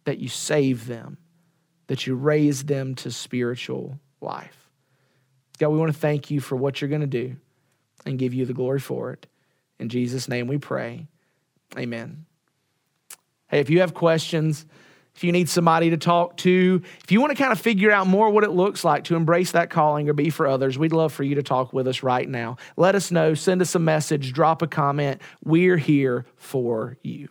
that 0.05 0.19
you 0.19 0.29
save 0.29 0.87
them, 0.87 1.19
that 1.87 2.07
you 2.07 2.15
raise 2.15 2.65
them 2.65 2.95
to 2.97 3.11
spiritual 3.11 3.99
life. 4.21 4.71
God, 5.59 5.71
we 5.71 5.79
want 5.79 5.93
to 5.93 5.99
thank 5.99 6.31
you 6.31 6.41
for 6.41 6.57
what 6.57 6.81
you're 6.81 6.89
going 6.89 7.01
to 7.01 7.07
do 7.07 7.37
and 8.07 8.19
give 8.19 8.35
you 8.35 8.45
the 8.45 8.53
glory 8.53 8.81
for 8.81 9.13
it. 9.13 9.27
In 9.79 9.89
Jesus' 9.89 10.29
name 10.29 10.47
we 10.47 10.59
pray. 10.59 11.07
Amen. 11.77 12.27
Hey, 13.49 13.61
if 13.61 13.71
you 13.71 13.81
have 13.81 13.95
questions, 13.95 14.67
if 15.15 15.25
you 15.25 15.33
need 15.33 15.49
somebody 15.49 15.91
to 15.91 15.97
talk 15.97 16.37
to, 16.39 16.81
if 17.03 17.11
you 17.11 17.21
want 17.21 17.37
to 17.37 17.43
kind 17.43 17.51
of 17.51 17.59
figure 17.59 17.91
out 17.91 18.07
more 18.07 18.31
what 18.31 18.45
it 18.45 18.51
looks 18.51 18.85
like 18.85 19.05
to 19.05 19.17
embrace 19.17 19.53
that 19.53 19.69
calling 19.69 20.09
or 20.09 20.13
be 20.13 20.31
for 20.31 20.47
others, 20.47 20.79
we'd 20.79 20.93
love 20.93 21.13
for 21.13 21.25
you 21.25 21.35
to 21.35 21.43
talk 21.43 21.73
with 21.73 21.89
us 21.89 22.03
right 22.03 22.29
now. 22.29 22.57
Let 22.77 22.95
us 22.95 23.11
know, 23.11 23.35
send 23.35 23.61
us 23.61 23.75
a 23.75 23.81
message, 23.81 24.33
drop 24.33 24.63
a 24.63 24.67
comment. 24.67 25.21
We're 25.45 25.77
here 25.77 26.25
for 26.37 26.99
you. 27.03 27.29